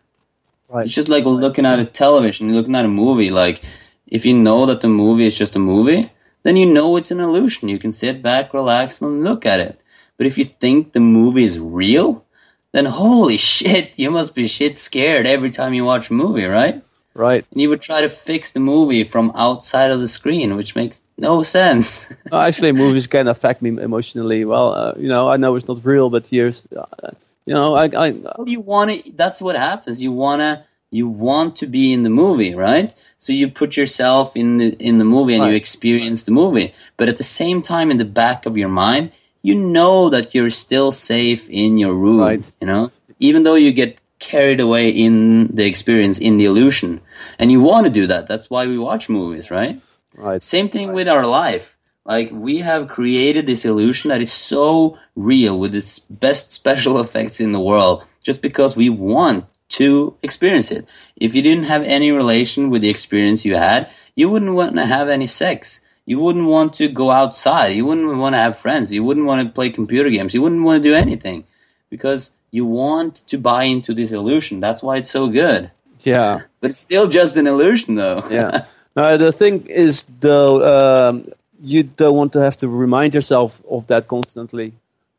Right. 0.69 0.87
It's 0.87 0.95
just 0.95 1.09
like 1.09 1.25
looking 1.25 1.67
at 1.67 1.81
a 1.81 1.85
television, 1.85 2.55
looking 2.55 2.77
at 2.77 2.85
a 2.85 2.89
movie. 2.89 3.31
Like 3.31 3.63
if 4.07 4.25
you 4.25 4.35
know 4.35 4.67
that 4.67 4.83
the 4.83 4.89
movie 4.89 5.27
is 5.27 5.37
just 5.37 5.57
a 5.57 5.59
movie, 5.59 6.13
then 6.43 6.57
you 6.57 6.73
know 6.73 6.97
it's 6.97 7.11
an 7.11 7.21
illusion. 7.21 7.69
You 7.69 7.79
can 7.79 7.93
sit 7.93 8.23
back, 8.23 8.55
relax, 8.55 9.01
and 9.01 9.25
look 9.25 9.47
at 9.47 9.61
it. 9.61 9.81
But 10.17 10.27
if 10.27 10.37
you 10.37 10.45
think 10.45 10.93
the 10.93 11.01
movie 11.01 11.45
is 11.45 11.59
real, 11.59 12.25
then 12.73 12.85
holy 12.85 13.37
shit, 13.53 13.99
you 13.99 14.11
must 14.11 14.35
be 14.35 14.47
shit 14.47 14.77
scared 14.77 15.27
every 15.27 15.51
time 15.51 15.73
you 15.73 15.87
watch 15.87 16.11
a 16.11 16.15
movie, 16.15 16.45
right? 16.45 16.85
Right. 17.15 17.45
And 17.51 17.61
you 17.61 17.69
would 17.71 17.83
try 17.83 18.03
to 18.03 18.09
fix 18.09 18.53
the 18.53 18.61
movie 18.61 19.05
from 19.05 19.33
outside 19.35 19.91
of 19.91 20.01
the 20.01 20.07
screen, 20.09 20.57
which 20.57 20.77
makes 20.77 21.03
no 21.19 21.43
sense. 21.43 22.13
no, 22.31 22.41
actually, 22.41 22.73
movies 22.73 23.07
can 23.07 23.27
affect 23.27 23.63
me 23.63 23.71
emotionally. 23.71 24.45
Well, 24.45 24.73
uh, 24.73 24.95
you 24.97 25.09
know, 25.09 25.29
I 25.29 25.37
know 25.37 25.57
it's 25.57 25.67
not 25.67 25.85
real, 25.85 26.09
but 26.09 26.27
here's, 26.27 26.69
uh, 26.73 27.11
you 27.47 27.55
know, 27.55 27.75
I. 27.75 27.87
I 27.87 28.11
well, 28.11 28.47
you 28.47 28.61
want 28.61 28.93
to. 28.93 29.13
That's 29.13 29.43
what 29.43 29.57
happens. 29.57 30.01
You 30.01 30.13
wanna. 30.13 30.65
You 30.93 31.09
want 31.09 31.57
to 31.57 31.67
be 31.67 31.93
in 31.93 32.03
the 32.03 32.11
movie, 32.11 32.55
right? 32.55 32.93
So 33.19 33.33
you 33.33 33.49
put 33.49 33.77
yourself 33.77 34.37
in 34.37 34.59
the 34.59 34.71
in 34.79 34.99
the 34.99 35.05
movie 35.05 35.35
and 35.35 35.43
right. 35.43 35.51
you 35.51 35.57
experience 35.57 36.25
the 36.25 36.33
movie. 36.33 36.75
But 36.97 37.09
at 37.09 37.17
the 37.17 37.25
same 37.25 37.63
time, 37.63 37.91
in 37.91 37.97
the 37.97 38.05
back 38.05 38.47
of 38.47 38.57
your 38.57 38.69
mind, 38.69 39.13
you 39.43 39.55
know 39.55 40.11
that 40.11 40.35
you're 40.35 40.51
still 40.51 40.91
safe 40.91 41.49
in 41.49 41.79
your 41.79 41.95
room. 41.95 42.21
Right. 42.21 42.53
You 42.61 42.67
know, 42.67 42.91
even 43.19 43.43
though 43.43 43.57
you 43.57 43.73
get 43.73 44.00
carried 44.21 44.61
away 44.61 44.91
in 44.91 45.49
the 45.49 45.67
experience, 45.67 46.19
in 46.19 46.37
the 46.37 46.45
illusion, 46.45 47.01
and 47.39 47.51
you 47.51 47.61
want 47.61 47.87
to 47.87 47.91
do 47.91 48.07
that. 48.07 48.29
That's 48.29 48.49
why 48.49 48.67
we 48.67 48.79
watch 48.79 49.09
movies, 49.09 49.51
right? 49.51 49.81
Right. 50.17 50.43
Same 50.43 50.69
thing 50.69 50.89
right. 50.89 50.95
with 50.95 51.09
our 51.09 51.27
life. 51.27 51.77
Like 52.05 52.31
we 52.31 52.59
have 52.59 52.89
created 52.89 53.47
this 53.47 53.65
illusion 53.65 54.11
that 54.11 54.23
is 54.23 54.33
so 54.33 54.99
real 55.17 55.59
with 55.59 55.75
its 55.75 55.99
best 55.99 56.53
special 56.53 57.01
effects 57.05 57.41
in 57.41 57.53
the 57.53 57.61
world, 57.61 58.05
just 58.23 58.43
because 58.43 58.77
we 58.77 58.91
want 58.91 59.47
to 59.71 60.17
experience 60.23 60.71
it. 60.71 60.87
If 61.17 61.35
you 61.35 61.43
didn't 61.43 61.65
have 61.65 61.83
any 61.83 62.11
relation 62.11 62.71
with 62.71 62.83
the 62.83 62.91
experience 62.91 63.45
you 63.45 63.57
had, 63.57 63.91
you 64.15 64.29
wouldn't 64.29 64.53
want 64.53 64.77
to 64.77 64.85
have 64.85 65.09
any 65.09 65.27
sex. 65.27 65.81
You 66.05 66.19
wouldn't 66.19 66.47
want 66.47 66.75
to 66.75 66.89
go 66.89 67.11
outside. 67.11 67.69
You 67.69 67.87
wouldn't 67.87 68.17
want 68.19 68.35
to 68.35 68.39
have 68.39 68.59
friends. 68.59 68.93
You 68.93 69.05
wouldn't 69.05 69.27
want 69.27 69.47
to 69.47 69.55
play 69.55 69.71
computer 69.71 70.11
games. 70.11 70.35
You 70.35 70.43
wouldn't 70.43 70.65
want 70.65 70.83
to 70.83 70.89
do 70.89 70.95
anything 70.97 71.45
because 71.89 72.33
you 72.51 72.65
want 72.65 73.17
to 73.29 73.39
buy 73.39 73.65
into 73.65 73.95
this 73.95 74.13
illusion. 74.13 74.61
That's 74.61 74.83
why 74.83 74.97
it's 74.99 75.11
so 75.11 75.29
good. 75.29 75.71
Yeah. 76.01 76.41
But 76.61 76.73
it's 76.73 76.79
still 76.79 77.09
just 77.09 77.37
an 77.39 77.47
illusion, 77.47 77.95
though. 77.95 78.23
yeah. 78.31 78.65
Uh, 78.97 79.17
the 79.17 79.31
thing 79.31 79.67
is, 79.69 80.05
though, 80.19 81.09
um, 81.09 81.25
you 81.63 81.85
don't 81.85 82.17
want 82.17 82.33
to 82.33 82.41
have 82.41 82.57
to 82.57 82.69
remind 82.69 83.15
yourself 83.15 83.63
of 83.71 83.87
that 83.87 84.09
constantly 84.09 84.75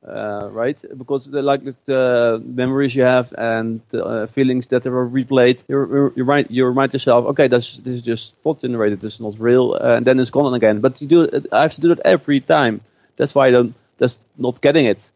uh, 0.07 0.49
right? 0.51 0.83
Because 0.97 1.25
the, 1.25 1.41
like 1.41 1.61
the 1.85 2.41
memories 2.43 2.95
you 2.95 3.03
have 3.03 3.33
and 3.37 3.81
uh, 3.93 4.25
feelings 4.27 4.67
that 4.67 4.85
are 4.87 5.07
replayed, 5.07 5.63
you 5.67 5.77
you 6.15 6.23
remind 6.23 6.47
you 6.49 6.65
remind 6.65 6.93
yourself, 6.93 7.25
okay, 7.27 7.47
that's 7.47 7.77
this 7.77 7.95
is 7.95 8.01
just 8.01 8.35
thought 8.37 8.61
generated. 8.61 8.99
This 8.99 9.15
is 9.15 9.19
not 9.19 9.39
real, 9.39 9.77
uh, 9.79 9.97
and 9.97 10.05
then 10.05 10.19
it's 10.19 10.31
gone 10.31 10.53
again. 10.53 10.79
But 10.79 11.01
you 11.01 11.07
do 11.07 11.47
I 11.51 11.61
have 11.61 11.73
to 11.75 11.81
do 11.81 11.91
it 11.91 11.99
every 12.03 12.39
time. 12.39 12.81
That's 13.17 13.35
why 13.35 13.47
I 13.47 13.51
don't. 13.51 13.75
That's 13.97 14.17
not 14.37 14.61
getting 14.61 14.85
it. 14.87 15.11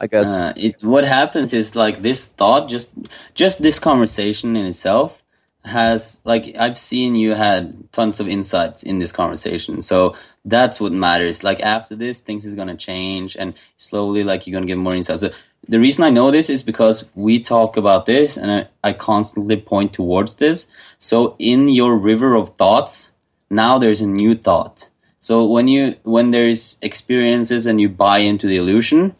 I 0.00 0.06
guess. 0.06 0.28
Uh, 0.28 0.52
it, 0.56 0.82
what 0.82 1.04
happens 1.04 1.52
is 1.52 1.76
like 1.76 2.00
this 2.02 2.26
thought, 2.26 2.68
just 2.68 2.94
just 3.34 3.62
this 3.62 3.78
conversation 3.78 4.56
in 4.56 4.64
itself 4.64 5.22
has 5.62 6.20
like 6.24 6.56
I've 6.58 6.78
seen 6.78 7.14
you 7.14 7.34
had 7.34 7.92
tons 7.92 8.18
of 8.18 8.28
insights 8.28 8.82
in 8.82 8.98
this 8.98 9.12
conversation. 9.12 9.82
So 9.82 10.16
that's 10.44 10.80
what 10.80 10.92
matters. 10.92 11.44
Like 11.44 11.60
after 11.60 11.96
this, 11.96 12.20
things 12.20 12.46
is 12.46 12.54
gonna 12.54 12.76
change 12.76 13.36
and 13.36 13.54
slowly 13.76 14.24
like 14.24 14.46
you're 14.46 14.54
gonna 14.54 14.66
get 14.66 14.78
more 14.78 14.94
insights. 14.94 15.20
So 15.20 15.32
the 15.68 15.78
reason 15.78 16.04
I 16.04 16.10
know 16.10 16.30
this 16.30 16.48
is 16.48 16.62
because 16.62 17.10
we 17.14 17.40
talk 17.40 17.76
about 17.76 18.06
this 18.06 18.38
and 18.38 18.50
I, 18.50 18.68
I 18.82 18.92
constantly 18.94 19.60
point 19.60 19.92
towards 19.92 20.36
this. 20.36 20.66
So 20.98 21.36
in 21.38 21.68
your 21.68 21.98
river 21.98 22.34
of 22.34 22.56
thoughts, 22.56 23.12
now 23.50 23.78
there's 23.78 24.00
a 24.00 24.06
new 24.06 24.34
thought. 24.34 24.88
So 25.18 25.50
when 25.50 25.68
you 25.68 25.96
when 26.04 26.30
there's 26.30 26.78
experiences 26.80 27.66
and 27.66 27.78
you 27.78 27.90
buy 27.90 28.18
into 28.18 28.46
the 28.46 28.56
illusion, 28.56 29.14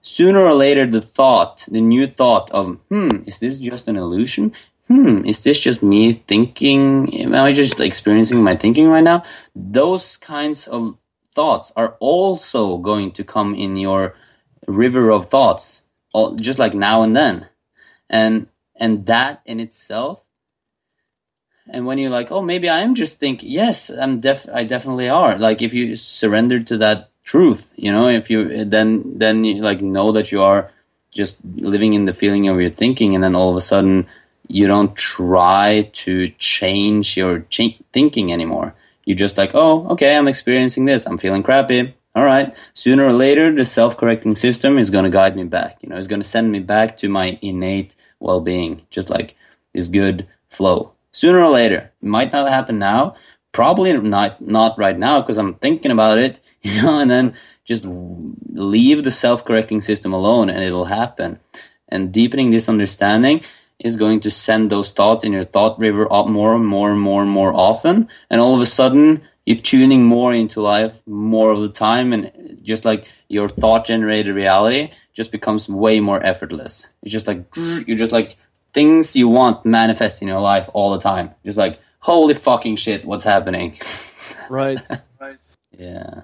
sooner 0.00 0.40
or 0.40 0.54
later 0.54 0.86
the 0.86 1.02
thought, 1.02 1.66
the 1.70 1.80
new 1.80 2.06
thought 2.06 2.50
of, 2.50 2.78
hmm, 2.88 3.22
is 3.26 3.40
this 3.40 3.58
just 3.58 3.88
an 3.88 3.96
illusion? 3.96 4.54
hmm, 4.88 5.24
is 5.24 5.44
this 5.44 5.60
just 5.60 5.82
me 5.82 6.14
thinking? 6.14 7.14
Am 7.20 7.34
I 7.34 7.52
just 7.52 7.78
experiencing 7.78 8.42
my 8.42 8.56
thinking 8.56 8.88
right 8.88 9.04
now? 9.04 9.22
Those 9.54 10.16
kinds 10.16 10.66
of 10.66 10.98
thoughts 11.30 11.72
are 11.76 11.96
also 12.00 12.78
going 12.78 13.12
to 13.12 13.24
come 13.24 13.54
in 13.54 13.76
your 13.76 14.16
river 14.66 15.10
of 15.10 15.28
thoughts, 15.28 15.82
just 16.36 16.58
like 16.58 16.74
now 16.74 17.02
and 17.02 17.14
then. 17.14 17.46
And, 18.10 18.48
and 18.74 19.06
that 19.06 19.42
in 19.44 19.60
itself, 19.60 20.26
and 21.70 21.84
when 21.84 21.98
you're 21.98 22.10
like, 22.10 22.32
oh, 22.32 22.40
maybe 22.40 22.70
I 22.70 22.80
am 22.80 22.94
just 22.94 23.18
thinking, 23.18 23.50
yes, 23.50 23.90
I'm 23.90 24.20
def, 24.20 24.48
I 24.50 24.64
definitely 24.64 25.10
are. 25.10 25.38
Like 25.38 25.60
if 25.60 25.74
you 25.74 25.96
surrender 25.96 26.60
to 26.60 26.78
that 26.78 27.10
truth, 27.28 27.74
you 27.76 27.92
know, 27.92 28.08
if 28.08 28.30
you, 28.30 28.64
then, 28.64 29.18
then 29.18 29.44
you 29.44 29.60
like 29.60 29.82
know 29.82 30.12
that 30.12 30.32
you 30.32 30.40
are 30.42 30.70
just 31.10 31.38
living 31.72 31.92
in 31.92 32.06
the 32.06 32.14
feeling 32.14 32.48
of 32.48 32.60
your 32.60 32.70
thinking 32.70 33.14
and 33.14 33.22
then 33.22 33.34
all 33.34 33.50
of 33.50 33.56
a 33.56 33.60
sudden 33.60 34.06
you 34.48 34.66
don't 34.66 34.96
try 34.96 35.90
to 35.92 36.28
change 36.38 37.16
your 37.18 37.40
ch- 37.50 37.78
thinking 37.92 38.32
anymore. 38.32 38.74
You're 39.04 39.22
just 39.26 39.36
like, 39.36 39.50
oh, 39.54 39.86
okay, 39.88 40.16
I'm 40.16 40.28
experiencing 40.28 40.86
this. 40.86 41.06
I'm 41.06 41.18
feeling 41.18 41.42
crappy. 41.42 41.94
All 42.14 42.24
right. 42.24 42.56
Sooner 42.72 43.04
or 43.04 43.12
later, 43.12 43.54
the 43.54 43.64
self-correcting 43.64 44.36
system 44.36 44.78
is 44.78 44.90
going 44.90 45.04
to 45.04 45.10
guide 45.10 45.36
me 45.36 45.44
back. 45.44 45.78
You 45.82 45.90
know, 45.90 45.96
it's 45.96 46.06
going 46.06 46.22
to 46.22 46.28
send 46.28 46.50
me 46.50 46.60
back 46.60 46.96
to 46.98 47.08
my 47.08 47.38
innate 47.42 47.94
well-being, 48.20 48.80
just 48.90 49.10
like 49.10 49.36
this 49.74 49.88
good 49.88 50.26
flow. 50.48 50.92
Sooner 51.12 51.40
or 51.40 51.50
later, 51.50 51.90
it 52.02 52.08
might 52.08 52.32
not 52.32 52.50
happen 52.50 52.78
now. 52.78 53.16
Probably 53.52 53.92
not 53.98 54.40
not 54.40 54.78
right 54.78 54.98
now 54.98 55.20
because 55.20 55.38
I'm 55.38 55.54
thinking 55.54 55.90
about 55.90 56.18
it. 56.18 56.40
You 56.62 56.82
know, 56.82 57.00
and 57.00 57.10
then 57.10 57.34
just 57.64 57.84
leave 57.86 59.04
the 59.04 59.12
self-correcting 59.12 59.80
system 59.80 60.12
alone, 60.12 60.50
and 60.50 60.62
it'll 60.62 60.84
happen. 60.84 61.38
And 61.88 62.12
deepening 62.12 62.50
this 62.50 62.68
understanding 62.68 63.42
is 63.78 63.96
going 63.96 64.20
to 64.20 64.30
send 64.30 64.70
those 64.70 64.92
thoughts 64.92 65.24
in 65.24 65.32
your 65.32 65.44
thought 65.44 65.78
river 65.78 66.12
up 66.12 66.26
more 66.26 66.54
and 66.54 66.66
more 66.66 66.90
and 66.90 67.00
more 67.00 67.22
and 67.22 67.30
more 67.30 67.54
often. 67.54 68.08
And 68.28 68.40
all 68.40 68.54
of 68.54 68.60
a 68.60 68.66
sudden, 68.66 69.22
you're 69.46 69.58
tuning 69.58 70.04
more 70.04 70.34
into 70.34 70.60
life 70.60 71.00
more 71.06 71.52
of 71.52 71.60
the 71.60 71.68
time. 71.68 72.12
And 72.12 72.58
just 72.62 72.84
like 72.84 73.10
your 73.28 73.48
thought 73.48 73.86
generated 73.86 74.34
reality 74.34 74.90
just 75.14 75.32
becomes 75.32 75.68
way 75.68 76.00
more 76.00 76.22
effortless. 76.24 76.88
It's 77.02 77.12
just 77.12 77.26
like, 77.26 77.44
you're 77.56 77.96
just 77.96 78.12
like 78.12 78.36
things 78.72 79.14
you 79.14 79.28
want 79.28 79.64
manifest 79.64 80.22
in 80.22 80.28
your 80.28 80.40
life 80.40 80.68
all 80.74 80.92
the 80.92 81.00
time. 81.00 81.30
Just 81.44 81.58
like, 81.58 81.80
holy 81.98 82.34
fucking 82.34 82.76
shit, 82.76 83.04
what's 83.04 83.24
happening? 83.24 83.76
Right. 84.50 84.80
right. 85.20 85.38
Yeah. 85.76 86.22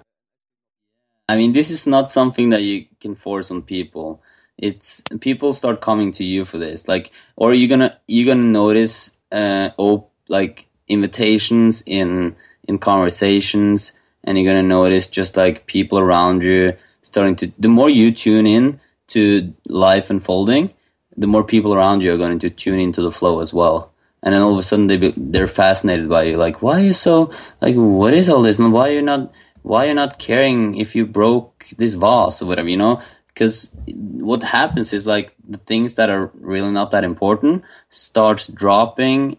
I 1.29 1.37
mean, 1.37 1.53
this 1.53 1.71
is 1.71 1.87
not 1.87 2.11
something 2.11 2.51
that 2.51 2.63
you 2.63 2.87
can 3.01 3.15
force 3.15 3.51
on 3.51 3.63
people 3.63 4.23
it's 4.57 5.03
people 5.21 5.53
start 5.53 5.81
coming 5.81 6.13
to 6.13 6.25
you 6.25 6.45
for 6.45 6.59
this 6.59 6.87
like 6.87 7.11
or 7.37 7.53
you're 7.53 7.69
gonna 7.69 7.99
you're 8.07 8.35
gonna 8.35 8.47
notice 8.47 9.17
uh 9.33 9.71
op- 9.77 10.13
like 10.29 10.69
invitations 10.89 11.83
in 11.87 12.37
in 12.69 12.79
conversations 12.79 13.93
and 14.23 14.39
you're 14.39 14.53
gonna 14.53 14.67
notice 14.67 15.09
just 15.09 15.37
like 15.37 15.67
people 15.67 15.99
around 15.99 16.43
you 16.45 16.75
starting 17.03 17.37
to 17.37 17.53
the 17.59 17.69
more 17.69 17.91
you 17.91 18.13
tune 18.13 18.47
in 18.47 18.81
to 19.09 19.55
life 19.69 20.11
unfolding 20.11 20.73
the 21.17 21.27
more 21.27 21.45
people 21.45 21.75
around 21.75 22.03
you 22.03 22.13
are 22.13 22.19
going 22.19 22.39
to 22.39 22.51
tune 22.51 22.79
into 22.79 23.03
the 23.03 23.13
flow 23.13 23.41
as 23.41 23.53
well 23.53 23.93
and 24.25 24.33
then 24.35 24.41
all 24.41 24.53
of 24.53 24.59
a 24.59 24.63
sudden 24.63 24.87
they 24.87 24.97
be, 24.97 25.13
they're 25.17 25.47
fascinated 25.47 26.09
by 26.09 26.25
you. 26.25 26.37
Like 26.37 26.63
why 26.63 26.81
are 26.81 26.85
you 26.85 26.95
so 26.95 27.31
like 27.61 27.77
what 27.77 28.15
is 28.15 28.29
all 28.29 28.43
this? 28.43 28.59
Why 28.59 28.89
are 28.89 28.93
you 28.93 29.03
not 29.03 29.33
why 29.63 29.85
are 29.85 29.89
you 29.89 29.95
not 29.95 30.19
caring 30.19 30.77
if 30.77 30.97
you 30.97 31.07
broke 31.07 31.67
this 31.77 31.95
vase 31.95 32.43
or 32.43 32.47
whatever 32.47 32.69
you 32.69 32.79
know? 32.79 33.01
Because 33.29 33.71
what 33.87 34.43
happens 34.43 34.93
is 34.93 35.07
like 35.07 35.35
the 35.47 35.59
things 35.59 35.97
that 35.97 36.09
are 36.09 36.31
really 36.35 36.71
not 36.71 36.93
that 36.93 37.05
important 37.05 37.65
starts 37.91 38.49
dropping 38.49 39.37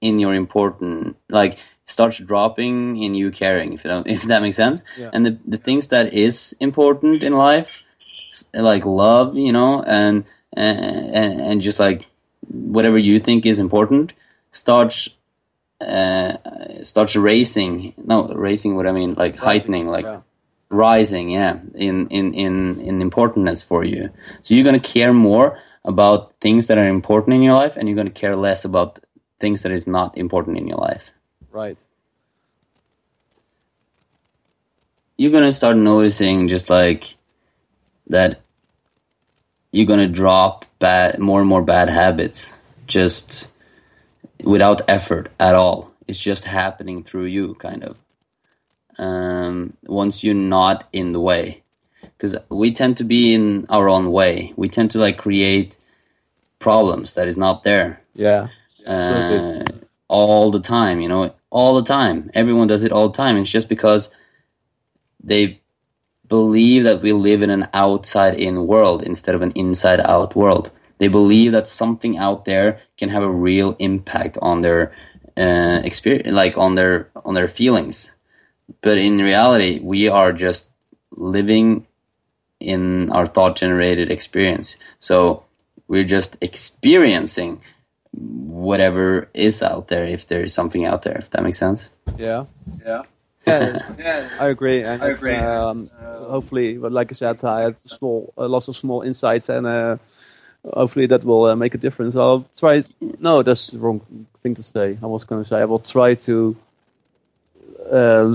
in 0.00 0.20
your 0.20 0.34
important 0.34 1.16
like 1.28 1.58
starts 1.86 2.18
dropping 2.18 3.02
in 3.02 3.14
you 3.14 3.32
caring 3.32 3.72
if 3.72 3.82
that, 3.82 4.06
if 4.06 4.22
that 4.24 4.40
makes 4.40 4.56
sense. 4.56 4.84
Yeah. 4.96 5.10
and 5.12 5.26
the, 5.26 5.38
the 5.46 5.58
things 5.58 5.88
that 5.88 6.14
is 6.14 6.54
important 6.60 7.24
in 7.24 7.32
life 7.32 7.84
like 8.54 8.84
love 8.84 9.36
you 9.36 9.52
know 9.52 9.82
and, 9.82 10.24
and 10.52 11.40
and 11.40 11.60
just 11.60 11.80
like 11.80 12.06
whatever 12.46 12.98
you 12.98 13.18
think 13.18 13.46
is 13.46 13.58
important 13.58 14.14
starts 14.50 15.08
uh, 15.80 16.36
starts 16.82 17.16
raising. 17.16 17.94
no 17.96 18.28
raising. 18.28 18.74
what 18.76 18.86
i 18.86 18.92
mean 18.92 19.14
like 19.14 19.36
heightening 19.36 19.86
like 19.86 20.04
yeah 20.04 20.20
rising, 20.70 21.30
yeah, 21.30 21.58
in 21.74 22.08
in 22.08 22.34
in 22.34 22.80
in 22.80 23.02
importance 23.02 23.62
for 23.62 23.84
you. 23.84 24.10
So 24.42 24.54
you're 24.54 24.64
gonna 24.64 24.80
care 24.80 25.12
more 25.12 25.58
about 25.84 26.34
things 26.40 26.66
that 26.66 26.78
are 26.78 26.88
important 26.88 27.34
in 27.34 27.42
your 27.42 27.54
life, 27.54 27.76
and 27.76 27.88
you're 27.88 27.96
gonna 27.96 28.10
care 28.10 28.36
less 28.36 28.64
about 28.64 28.98
things 29.38 29.62
that 29.62 29.72
is 29.72 29.86
not 29.86 30.18
important 30.18 30.58
in 30.58 30.66
your 30.66 30.78
life. 30.78 31.12
Right. 31.50 31.78
You're 35.16 35.32
gonna 35.32 35.52
start 35.52 35.76
noticing 35.76 36.48
just 36.48 36.70
like 36.70 37.16
that. 38.08 38.40
You're 39.72 39.86
gonna 39.86 40.08
drop 40.08 40.64
bad, 40.78 41.18
more 41.18 41.40
and 41.40 41.48
more 41.48 41.62
bad 41.62 41.90
habits, 41.90 42.56
just 42.86 43.48
without 44.42 44.82
effort 44.88 45.30
at 45.38 45.54
all. 45.54 45.92
It's 46.06 46.18
just 46.18 46.44
happening 46.44 47.04
through 47.04 47.26
you, 47.26 47.54
kind 47.54 47.84
of. 47.84 47.98
Um, 48.98 49.74
once 49.84 50.24
you're 50.24 50.34
not 50.34 50.88
in 50.92 51.12
the 51.12 51.20
way. 51.20 51.62
Because 52.00 52.36
we 52.48 52.72
tend 52.72 52.96
to 52.96 53.04
be 53.04 53.34
in 53.34 53.66
our 53.68 53.88
own 53.88 54.10
way. 54.10 54.52
We 54.56 54.68
tend 54.68 54.92
to 54.92 54.98
like 54.98 55.18
create 55.18 55.78
problems 56.58 57.14
that 57.14 57.28
is 57.28 57.38
not 57.38 57.62
there. 57.62 58.02
Yeah. 58.14 58.48
Uh, 58.86 59.64
all 60.08 60.50
the 60.50 60.60
time 60.60 61.00
you 61.00 61.08
know? 61.08 61.34
All 61.50 61.76
the 61.76 61.86
time. 61.86 62.30
Everyone 62.34 62.66
does 62.66 62.84
it 62.84 62.92
all 62.92 63.08
the 63.08 63.16
time. 63.16 63.36
It's 63.36 63.50
just 63.50 63.68
because 63.68 64.10
they 65.22 65.60
believe 66.26 66.84
that 66.84 67.02
we 67.02 67.12
live 67.12 67.42
in 67.42 67.50
an 67.50 67.68
outside 67.72 68.34
in 68.34 68.66
world 68.66 69.02
instead 69.02 69.34
of 69.34 69.42
an 69.42 69.52
inside 69.52 70.00
out 70.00 70.36
world 70.36 70.70
they 70.98 71.08
believe 71.08 71.52
that 71.52 71.68
something 71.68 72.18
out 72.18 72.44
there 72.44 72.80
can 72.96 73.08
have 73.08 73.22
a 73.22 73.30
real 73.30 73.76
impact 73.78 74.38
on 74.42 74.60
their 74.62 74.92
uh, 75.36 75.80
experience 75.84 76.34
like 76.34 76.58
on 76.58 76.74
their 76.74 77.08
on 77.24 77.34
their 77.34 77.48
feelings 77.48 78.16
but 78.80 78.98
in 78.98 79.18
reality, 79.18 79.80
we 79.80 80.08
are 80.08 80.32
just 80.32 80.68
living 81.12 81.86
in 82.60 83.10
our 83.10 83.26
thought 83.26 83.56
generated 83.56 84.10
experience. 84.10 84.76
So 84.98 85.44
we're 85.86 86.04
just 86.04 86.36
experiencing 86.40 87.62
whatever 88.12 89.28
is 89.34 89.62
out 89.62 89.88
there 89.88 90.04
if 90.04 90.26
there 90.26 90.42
is 90.42 90.52
something 90.52 90.86
out 90.86 91.02
there 91.02 91.18
if 91.18 91.28
that 91.30 91.42
makes 91.42 91.58
sense 91.58 91.90
yeah 92.16 92.46
yeah 92.84 93.02
yeah, 93.46 93.78
yeah. 93.98 94.28
I 94.40 94.48
agree. 94.48 94.82
And 94.82 95.02
I 95.02 95.08
agree. 95.08 95.36
Um, 95.36 95.90
hopefully, 96.00 96.78
but 96.78 96.90
like 96.90 97.12
I 97.12 97.14
said, 97.14 97.44
I 97.44 97.62
had 97.62 97.80
small, 97.80 98.32
uh, 98.36 98.48
lots 98.48 98.68
of 98.68 98.76
small 98.76 99.02
insights, 99.02 99.48
and 99.48 99.66
uh, 99.66 99.96
hopefully 100.72 101.06
that 101.06 101.24
will 101.24 101.46
uh, 101.46 101.56
make 101.56 101.74
a 101.74 101.78
difference. 101.78 102.16
I'll 102.16 102.46
try. 102.56 102.82
No, 103.20 103.42
that's 103.42 103.68
the 103.68 103.78
wrong 103.78 104.00
thing 104.42 104.54
to 104.56 104.62
say. 104.62 104.98
I 105.02 105.06
was 105.06 105.24
going 105.24 105.42
to 105.42 105.48
say 105.48 105.60
I 105.60 105.64
will 105.64 105.78
try 105.78 106.14
to 106.14 106.56
uh, 107.90 108.34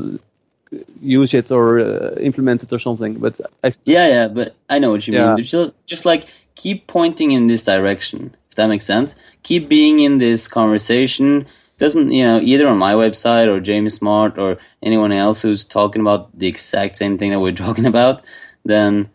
use 1.02 1.34
it 1.34 1.52
or 1.52 1.80
uh, 1.80 2.16
implement 2.16 2.64
it 2.64 2.74
or 2.74 2.80
something. 2.80 3.16
But 3.16 3.40
I, 3.64 3.74
yeah, 3.84 4.08
yeah, 4.08 4.28
but 4.28 4.56
I 4.70 4.80
know 4.80 4.92
what 4.92 5.08
you 5.08 5.14
yeah. 5.14 5.36
mean. 5.36 5.44
Just, 5.44 5.74
just 5.86 6.06
like 6.06 6.26
keep 6.56 6.88
pointing 6.88 7.32
in 7.32 7.48
this 7.48 7.64
direction, 7.64 8.36
if 8.50 8.56
that 8.56 8.68
makes 8.68 8.86
sense. 8.86 9.16
Keep 9.44 9.70
being 9.70 10.00
in 10.00 10.18
this 10.18 10.48
conversation. 10.48 11.48
Doesn't 11.78 12.12
you 12.12 12.24
know 12.24 12.40
either 12.40 12.68
on 12.68 12.78
my 12.78 12.94
website 12.94 13.48
or 13.48 13.60
Jamie 13.60 13.90
Smart 13.90 14.38
or 14.38 14.58
anyone 14.82 15.12
else 15.12 15.42
who's 15.42 15.66
talking 15.66 16.02
about 16.02 16.38
the 16.38 16.48
exact 16.48 16.96
same 16.98 17.18
thing 17.18 17.32
that 17.32 17.40
we're 17.40 17.52
talking 17.66 17.86
about, 17.86 18.22
then 18.64 19.10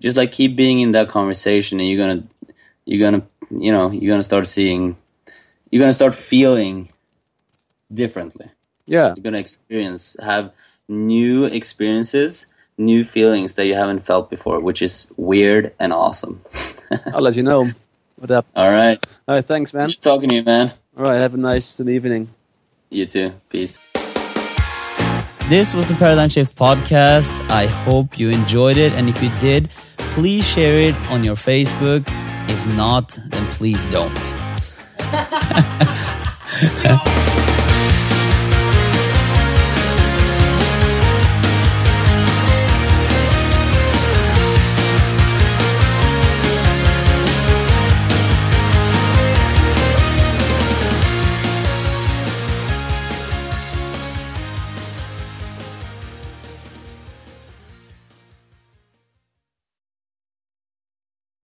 just 0.00 0.16
like 0.16 0.32
keep 0.32 0.56
being 0.56 0.80
in 0.80 0.92
that 0.92 1.08
conversation, 1.08 1.80
and 1.80 1.88
you're 1.88 1.98
gonna 1.98 2.24
you're 2.88 3.10
gonna 3.10 3.22
you 3.50 3.70
know 3.70 3.90
you're 3.90 4.10
gonna 4.10 4.22
start 4.22 4.48
seeing 4.48 4.96
you're 5.70 5.80
gonna 5.80 5.92
start 5.92 6.14
feeling 6.14 6.88
differently. 7.92 8.46
Yeah, 8.86 9.12
you're 9.14 9.22
gonna 9.22 9.38
experience 9.38 10.16
have 10.18 10.52
new 10.88 11.44
experiences, 11.44 12.46
new 12.78 13.04
feelings 13.04 13.56
that 13.56 13.66
you 13.66 13.74
haven't 13.74 14.00
felt 14.00 14.30
before, 14.30 14.60
which 14.60 14.80
is 14.80 15.06
weird 15.18 15.74
and 15.78 15.92
awesome. 15.92 16.40
I'll 17.12 17.20
let 17.20 17.36
you 17.36 17.42
know. 17.42 17.70
What 18.16 18.30
up? 18.30 18.46
All 18.56 18.70
right. 18.70 18.98
All 19.28 19.34
right. 19.34 19.44
Thanks, 19.44 19.74
man. 19.74 19.88
Good 19.88 20.00
talking 20.00 20.30
to 20.30 20.36
you, 20.36 20.42
man. 20.42 20.72
All 20.96 21.04
right. 21.04 21.20
Have 21.20 21.34
a 21.34 21.36
nice 21.36 21.78
evening. 21.78 22.30
You 22.88 23.04
too. 23.04 23.34
Peace. 23.50 23.78
This 25.50 25.74
was 25.74 25.86
the 25.88 25.94
Paradigm 25.98 26.30
Shift 26.30 26.56
podcast. 26.56 27.32
I 27.50 27.66
hope 27.66 28.18
you 28.18 28.30
enjoyed 28.30 28.78
it. 28.78 28.92
And 28.94 29.08
if 29.08 29.22
you 29.22 29.30
did, 29.40 29.68
please 29.98 30.46
share 30.46 30.80
it 30.80 30.94
on 31.10 31.22
your 31.22 31.36
Facebook. 31.36 32.02
Not, 32.76 33.08
then 33.30 33.46
please 33.54 33.84
don't. 33.86 34.34